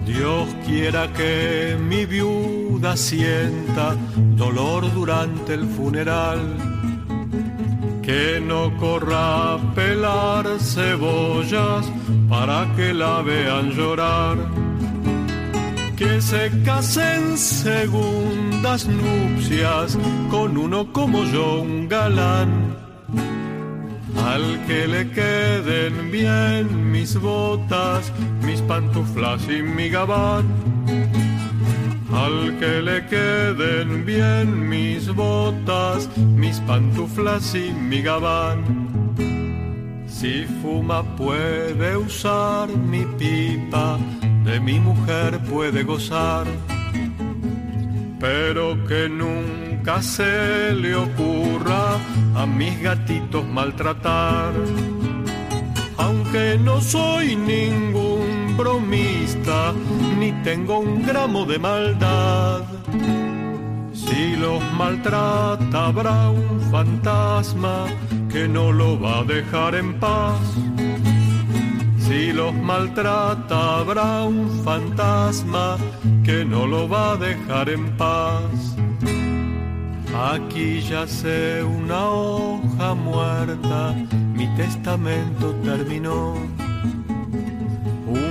Dios 0.07 0.49
quiera 0.67 1.13
que 1.13 1.77
mi 1.79 2.05
viuda 2.05 2.97
sienta 2.97 3.97
dolor 4.35 4.93
durante 4.93 5.55
el 5.55 5.67
funeral, 5.67 6.57
que 8.03 8.41
no 8.41 8.77
corra 8.79 9.55
a 9.55 9.75
pelar 9.75 10.47
cebollas 10.59 11.87
para 12.29 12.67
que 12.77 12.95
la 12.95 13.23
vean 13.23 13.71
llorar, 13.73 14.37
que 15.97 16.21
se 16.21 16.51
casen 16.65 17.37
segundas 17.37 18.87
nupcias 18.87 19.99
con 20.31 20.57
uno 20.57 20.93
como 20.93 21.25
yo, 21.25 21.61
un 21.63 21.89
galán 21.89 22.81
al 24.27 24.67
que 24.67 24.87
le 24.87 25.11
queden 25.11 26.11
bien 26.11 26.93
mis 26.93 27.19
botas, 27.19 28.13
mis 28.43 28.61
pantuflas 28.63 29.43
y 29.49 29.63
mi 29.63 29.89
gabán. 29.89 30.45
Al 32.13 32.59
que 32.59 32.83
le 32.83 33.07
queden 33.07 34.05
bien 34.05 34.69
mis 34.69 35.15
botas, 35.15 36.09
mis 36.17 36.59
pantuflas 36.61 37.55
y 37.55 37.73
mi 37.73 38.03
gabán. 38.03 38.65
Si 40.07 40.45
fuma 40.61 41.03
puede 41.17 41.97
usar 41.97 42.69
mi 42.69 43.05
pipa, 43.19 43.99
de 44.45 44.61
mi 44.61 44.81
mujer 44.81 45.39
puede 45.49 45.83
gozar, 45.85 46.47
pero 48.19 48.77
que 48.87 49.09
nunca 49.09 50.03
se 50.03 50.73
le 50.75 50.95
ocurra 50.97 51.97
a 52.35 52.45
mis 52.45 52.83
gatitos 52.83 53.47
maltratar. 53.47 54.53
Aunque 55.97 56.59
no 56.59 56.81
soy 56.81 57.37
ningún 57.37 58.30
bromista, 58.57 59.73
ni 60.19 60.33
tengo 60.43 60.79
un 60.79 61.03
gramo 61.03 61.45
de 61.45 61.59
maldad. 61.59 62.63
Si 63.93 64.37
los 64.37 64.63
maltrata 64.73 65.87
habrá 65.87 66.31
un 66.31 66.61
fantasma 66.71 67.87
que 68.31 68.49
no 68.49 68.73
lo 68.73 68.99
va 69.01 69.21
a 69.21 69.25
dejar 69.25 69.75
en 69.75 69.99
paz. 69.99 70.41
Si 71.99 72.33
los 72.33 72.55
maltrata 72.55 73.79
habrá 73.79 74.25
un 74.25 74.51
fantasma 74.65 75.77
que 76.25 76.45
no 76.45 76.67
lo 76.67 76.89
va 76.89 77.13
a 77.13 77.17
dejar 77.17 77.69
en 77.69 77.97
paz. 77.97 78.77
Aquí 80.33 80.81
yace 80.81 81.63
una 81.63 82.11
hoja 82.11 82.95
muerta, 82.95 83.95
mi 84.35 84.47
testamento 84.57 85.55
terminó. 85.63 86.35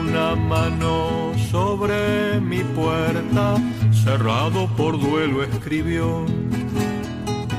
Una 0.10 0.36
mano 0.36 1.34
sobre 1.52 2.40
mi 2.42 2.64
puerta, 2.64 3.56
cerrado 3.92 4.68
por 4.76 5.00
duelo 5.00 5.44
escribió. 5.44 6.26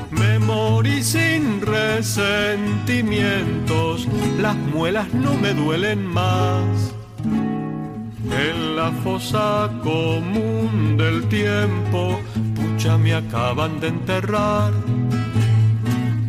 Me 0.09 0.37
morí 0.37 1.01
sin 1.01 1.61
resentimientos, 1.61 4.05
las 4.41 4.57
muelas 4.57 5.13
no 5.13 5.33
me 5.35 5.53
duelen 5.53 6.05
más. 6.05 6.93
En 7.33 8.75
la 8.75 8.91
fosa 9.01 9.71
común 9.81 10.97
del 10.97 11.29
tiempo 11.29 12.19
ya 12.77 12.97
me 12.97 13.13
acaban 13.13 13.79
de 13.79 13.87
enterrar 13.87 14.73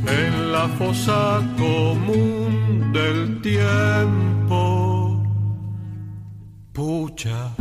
en 0.06 0.52
la 0.52 0.68
fosa 0.78 1.42
común 1.58 2.92
del 2.92 3.40
tiempo. 3.40 4.71
Pucha, 6.72 7.54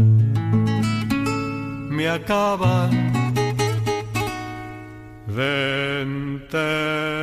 me 1.90 2.08
acaban 2.08 2.92
de 5.28 6.02
enterrar. 6.02 7.22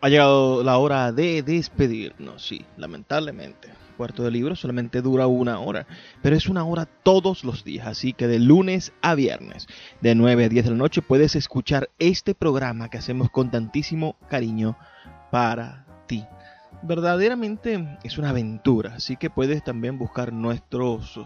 Ha 0.00 0.08
llegado 0.08 0.62
la 0.62 0.78
hora 0.78 1.10
de 1.10 1.42
despedirnos, 1.42 2.46
sí, 2.46 2.64
lamentablemente. 2.76 3.68
Cuarto 3.96 4.22
de 4.22 4.30
libro 4.30 4.54
solamente 4.54 5.02
dura 5.02 5.26
una 5.26 5.58
hora, 5.58 5.88
pero 6.22 6.36
es 6.36 6.48
una 6.48 6.64
hora 6.64 6.86
todos 6.86 7.42
los 7.42 7.64
días, 7.64 7.88
así 7.88 8.12
que 8.12 8.28
de 8.28 8.38
lunes 8.38 8.92
a 9.02 9.16
viernes, 9.16 9.66
de 10.00 10.14
9 10.14 10.44
a 10.44 10.48
10 10.48 10.64
de 10.66 10.70
la 10.70 10.76
noche, 10.76 11.02
puedes 11.02 11.34
escuchar 11.34 11.90
este 11.98 12.36
programa 12.36 12.90
que 12.90 12.98
hacemos 12.98 13.28
con 13.28 13.50
tantísimo 13.50 14.14
cariño 14.28 14.78
para 15.32 15.84
ti. 16.06 16.24
Verdaderamente 16.82 17.98
es 18.04 18.18
una 18.18 18.30
aventura, 18.30 18.94
así 18.94 19.16
que 19.16 19.30
puedes 19.30 19.64
también 19.64 19.98
buscar 19.98 20.32
nuestros 20.32 21.18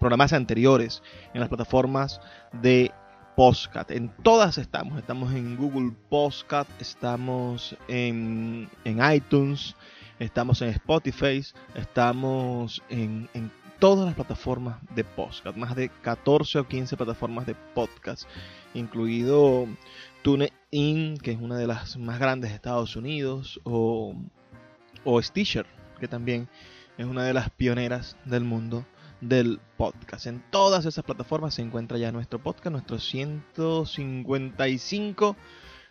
programas 0.00 0.34
anteriores 0.34 1.02
en 1.32 1.40
las 1.40 1.48
plataformas 1.48 2.20
de 2.52 2.92
Postcat. 3.38 3.92
En 3.92 4.08
todas 4.24 4.58
estamos. 4.58 4.98
Estamos 4.98 5.32
en 5.32 5.56
Google 5.56 5.92
Postcat, 6.08 6.66
estamos 6.80 7.76
en, 7.86 8.68
iTunes, 8.84 9.76
estamos 10.18 10.60
en 10.60 10.70
Spotify, 10.70 11.40
estamos 11.76 12.82
en, 12.88 13.28
todas 13.78 14.06
las 14.06 14.16
plataformas 14.16 14.78
de 14.92 15.04
podcast. 15.04 15.56
Más 15.56 15.76
de 15.76 15.88
14 15.88 16.58
o 16.58 16.66
15 16.66 16.96
plataformas 16.96 17.46
de 17.46 17.54
podcast, 17.54 18.24
incluido 18.74 19.68
TuneIn, 20.22 21.16
que 21.18 21.30
es 21.30 21.40
una 21.40 21.56
de 21.58 21.68
las 21.68 21.96
más 21.96 22.18
grandes 22.18 22.50
de 22.50 22.56
Estados 22.56 22.96
Unidos, 22.96 23.60
o, 23.62 24.16
o 25.04 25.22
Stitcher, 25.22 25.64
que 26.00 26.08
también 26.08 26.48
es 26.96 27.06
una 27.06 27.22
de 27.22 27.34
las 27.34 27.50
pioneras 27.50 28.16
del 28.24 28.42
mundo 28.42 28.84
del 29.20 29.60
podcast. 29.76 30.26
En 30.26 30.42
todas 30.50 30.86
esas 30.86 31.04
plataformas 31.04 31.54
se 31.54 31.62
encuentra 31.62 31.98
ya 31.98 32.10
nuestro 32.12 32.42
podcast, 32.42 32.72
nuestros 32.72 33.08
155 33.08 35.36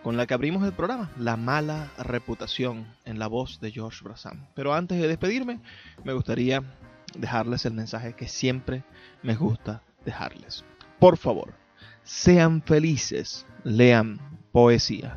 con 0.03 0.17
la 0.17 0.27
que 0.27 0.35
abrimos 0.35 0.65
el 0.65 0.73
programa, 0.73 1.11
La 1.19 1.37
mala 1.37 1.91
reputación, 1.99 2.87
en 3.05 3.19
la 3.19 3.27
voz 3.27 3.61
de 3.61 3.71
George 3.71 4.03
Brassam. 4.03 4.47
Pero 4.55 4.73
antes 4.73 5.01
de 5.01 5.09
despedirme, 5.09 5.61
me 6.05 6.15
gustaría 6.15 6.63
dejarles 7.17 7.67
el 7.67 7.75
mensaje 7.75 8.15
que 8.15 8.29
siempre 8.29 8.85
me 9.23 9.35
gusta 9.35 9.83
dejarles. 10.05 10.65
Por 10.99 11.17
favor, 11.17 11.55
sean 12.03 12.63
felices, 12.63 13.47
lean 13.65 14.19
poesía. 14.53 15.17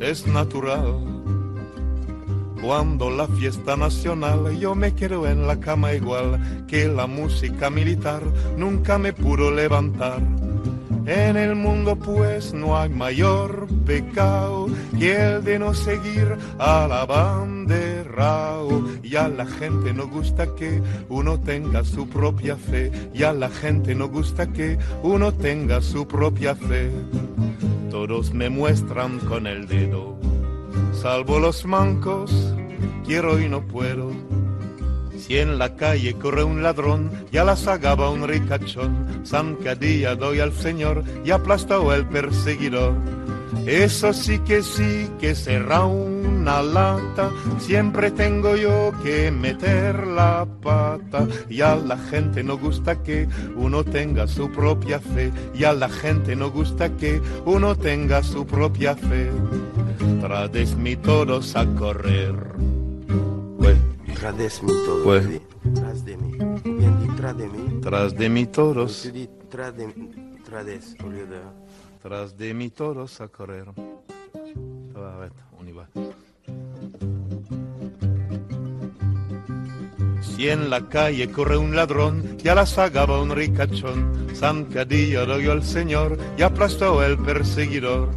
es 0.00 0.26
natural. 0.26 1.04
Cuando 2.62 3.10
la 3.10 3.26
fiesta 3.26 3.76
nacional 3.76 4.58
yo 4.58 4.74
me 4.74 4.94
quedo 4.94 5.26
en 5.26 5.46
la 5.46 5.60
cama 5.60 5.94
igual 5.94 6.66
que 6.66 6.88
la 6.88 7.06
música 7.06 7.70
militar 7.70 8.22
nunca 8.56 8.98
me 8.98 9.12
pudo 9.12 9.50
levantar. 9.50 10.20
En 11.06 11.36
el 11.36 11.56
mundo 11.56 11.96
pues 11.96 12.52
no 12.52 12.78
hay 12.78 12.90
mayor 12.90 13.66
pecado 13.86 14.68
que 14.98 15.16
el 15.16 15.44
de 15.44 15.58
no 15.58 15.72
seguir 15.72 16.36
a 16.58 16.86
la 16.86 17.06
bandera. 17.06 18.50
Y 19.02 19.16
a 19.16 19.28
la 19.28 19.46
gente 19.46 19.94
no 19.94 20.06
gusta 20.06 20.54
que 20.54 20.82
uno 21.08 21.40
tenga 21.40 21.82
su 21.84 22.06
propia 22.06 22.56
fe. 22.56 22.92
Y 23.14 23.22
a 23.22 23.32
la 23.32 23.48
gente 23.48 23.94
no 23.94 24.08
gusta 24.08 24.52
que 24.52 24.78
uno 25.02 25.32
tenga 25.32 25.80
su 25.80 26.06
propia 26.06 26.54
fe. 26.54 26.90
Todos 27.90 28.32
me 28.32 28.48
muestran 28.48 29.18
con 29.20 29.46
el 29.46 29.66
dedo 29.66 30.20
salvo 31.00 31.38
los 31.38 31.64
mancos, 31.64 32.30
quiero 33.06 33.40
y 33.40 33.48
no 33.48 33.62
puedo. 33.62 34.10
Si 35.18 35.38
en 35.38 35.58
la 35.58 35.76
calle 35.76 36.14
corre 36.14 36.44
un 36.44 36.62
ladrón, 36.62 37.10
ya 37.30 37.44
la 37.44 37.56
sagaba 37.56 38.10
un 38.10 38.26
ricachón, 38.26 39.22
zancadilla 39.24 40.14
doy 40.14 40.40
al 40.40 40.52
señor 40.52 41.04
y 41.24 41.30
aplastó 41.30 41.92
el 41.94 42.06
perseguidor. 42.06 42.94
Eso 43.66 44.12
sí 44.12 44.38
que 44.40 44.62
sí 44.62 45.08
que 45.20 45.34
será 45.34 45.84
una 45.84 46.62
lata, 46.62 47.30
siempre 47.58 48.10
tengo 48.10 48.56
yo 48.56 48.92
que 49.02 49.30
meter 49.30 50.06
la 50.06 50.46
pata. 50.62 51.26
Y 51.48 51.60
a 51.60 51.76
la 51.76 51.98
gente 51.98 52.42
no 52.42 52.56
gusta 52.58 53.02
que 53.02 53.28
uno 53.56 53.84
tenga 53.84 54.26
su 54.26 54.50
propia 54.50 55.00
fe, 55.00 55.32
y 55.54 55.64
a 55.64 55.72
la 55.72 55.88
gente 55.88 56.36
no 56.36 56.50
gusta 56.50 56.96
que 56.96 57.20
uno 57.44 57.76
tenga 57.76 58.22
su 58.22 58.46
propia 58.46 58.96
fe. 58.96 59.30
Trades-mi 60.20 60.96
todos 60.96 61.56
a 61.56 61.66
correr. 61.74 62.50
Todos. 64.20 65.06
Ouais. 65.06 65.40
Tras 65.74 66.04
de 66.04 66.16
mí. 66.16 66.36
Bien 66.64 67.16
tras 67.16 67.36
de 67.36 67.48
mí. 67.48 67.80
Tras 67.80 68.16
de 68.16 68.28
mi 68.28 68.46
tras 69.48 69.76
de 69.76 69.94
trades. 70.44 70.96
Tras 72.02 72.36
de 72.36 72.54
mi 72.54 72.70
todos 72.70 73.20
a 73.20 73.28
correr. 73.28 73.66
Y. 74.94 75.72
Si 80.22 80.48
en 80.48 80.70
la 80.70 80.88
calle 80.88 81.30
corre 81.30 81.56
un 81.58 81.76
ladrón, 81.76 82.38
ya 82.38 82.54
la 82.54 82.66
sagaba 82.66 83.20
un 83.20 83.30
ricachón, 83.30 84.28
zancadilla 84.34 85.24
doy 85.24 85.46
al 85.48 85.62
señor 85.62 86.18
y 86.36 86.42
aplastó 86.42 87.02
el 87.04 87.18
perseguidor. 87.18 88.10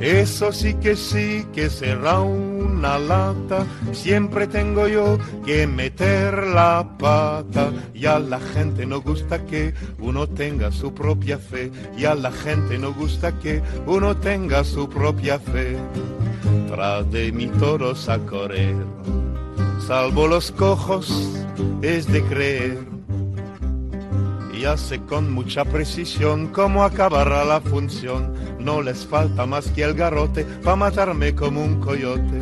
Eso 0.00 0.52
sí 0.52 0.74
que 0.74 0.96
sí 0.96 1.46
que 1.52 1.70
será 1.70 2.20
una 2.20 2.98
lata, 2.98 3.66
siempre 3.92 4.46
tengo 4.46 4.88
yo 4.88 5.18
que 5.44 5.66
meter 5.66 6.46
la 6.48 6.96
pata. 6.98 7.72
Y 7.94 8.06
a 8.06 8.18
la 8.18 8.40
gente 8.40 8.86
no 8.86 9.00
gusta 9.00 9.44
que 9.44 9.74
uno 9.98 10.26
tenga 10.26 10.70
su 10.72 10.92
propia 10.92 11.38
fe, 11.38 11.70
y 11.96 12.04
a 12.04 12.14
la 12.14 12.32
gente 12.32 12.78
no 12.78 12.92
gusta 12.92 13.38
que 13.38 13.62
uno 13.86 14.16
tenga 14.16 14.64
su 14.64 14.88
propia 14.88 15.38
fe. 15.38 15.76
Tras 16.68 17.10
de 17.10 17.32
mí 17.32 17.46
todos 17.58 18.08
a 18.08 18.18
correr, 18.18 18.74
salvo 19.86 20.26
los 20.26 20.50
cojos, 20.52 21.30
es 21.82 22.06
de 22.10 22.22
creer. 22.24 22.93
Hace 24.66 25.00
con 25.02 25.30
mucha 25.30 25.64
precisión 25.64 26.46
cómo 26.48 26.84
acabará 26.84 27.44
la 27.44 27.60
función. 27.60 28.32
No 28.58 28.80
les 28.80 29.06
falta 29.06 29.44
más 29.44 29.68
que 29.68 29.82
el 29.82 29.92
garrote 29.92 30.44
para 30.44 30.76
matarme 30.76 31.34
como 31.34 31.62
un 31.62 31.80
coyote. 31.80 32.40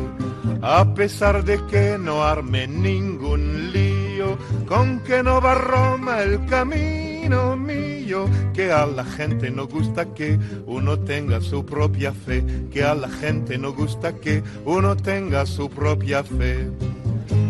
A 0.61 0.93
pesar 0.93 1.43
de 1.43 1.59
que 1.65 1.97
no 1.99 2.23
arme 2.23 2.65
ningún 2.65 3.73
lío, 3.73 4.37
con 4.67 5.01
que 5.01 5.21
no 5.21 5.41
va 5.41 5.55
Roma 5.55 6.21
el 6.21 6.45
camino 6.45 7.57
mío. 7.57 8.25
Que 8.53 8.71
a 8.71 8.85
la 8.85 9.03
gente 9.03 9.51
no 9.51 9.67
gusta 9.67 10.05
que 10.13 10.39
uno 10.65 10.97
tenga 10.99 11.41
su 11.41 11.65
propia 11.65 12.13
fe. 12.13 12.45
Que 12.71 12.85
a 12.85 12.95
la 12.95 13.09
gente 13.09 13.57
no 13.57 13.73
gusta 13.73 14.15
que 14.15 14.43
uno 14.63 14.95
tenga 14.95 15.45
su 15.45 15.69
propia 15.69 16.23
fe. 16.23 16.69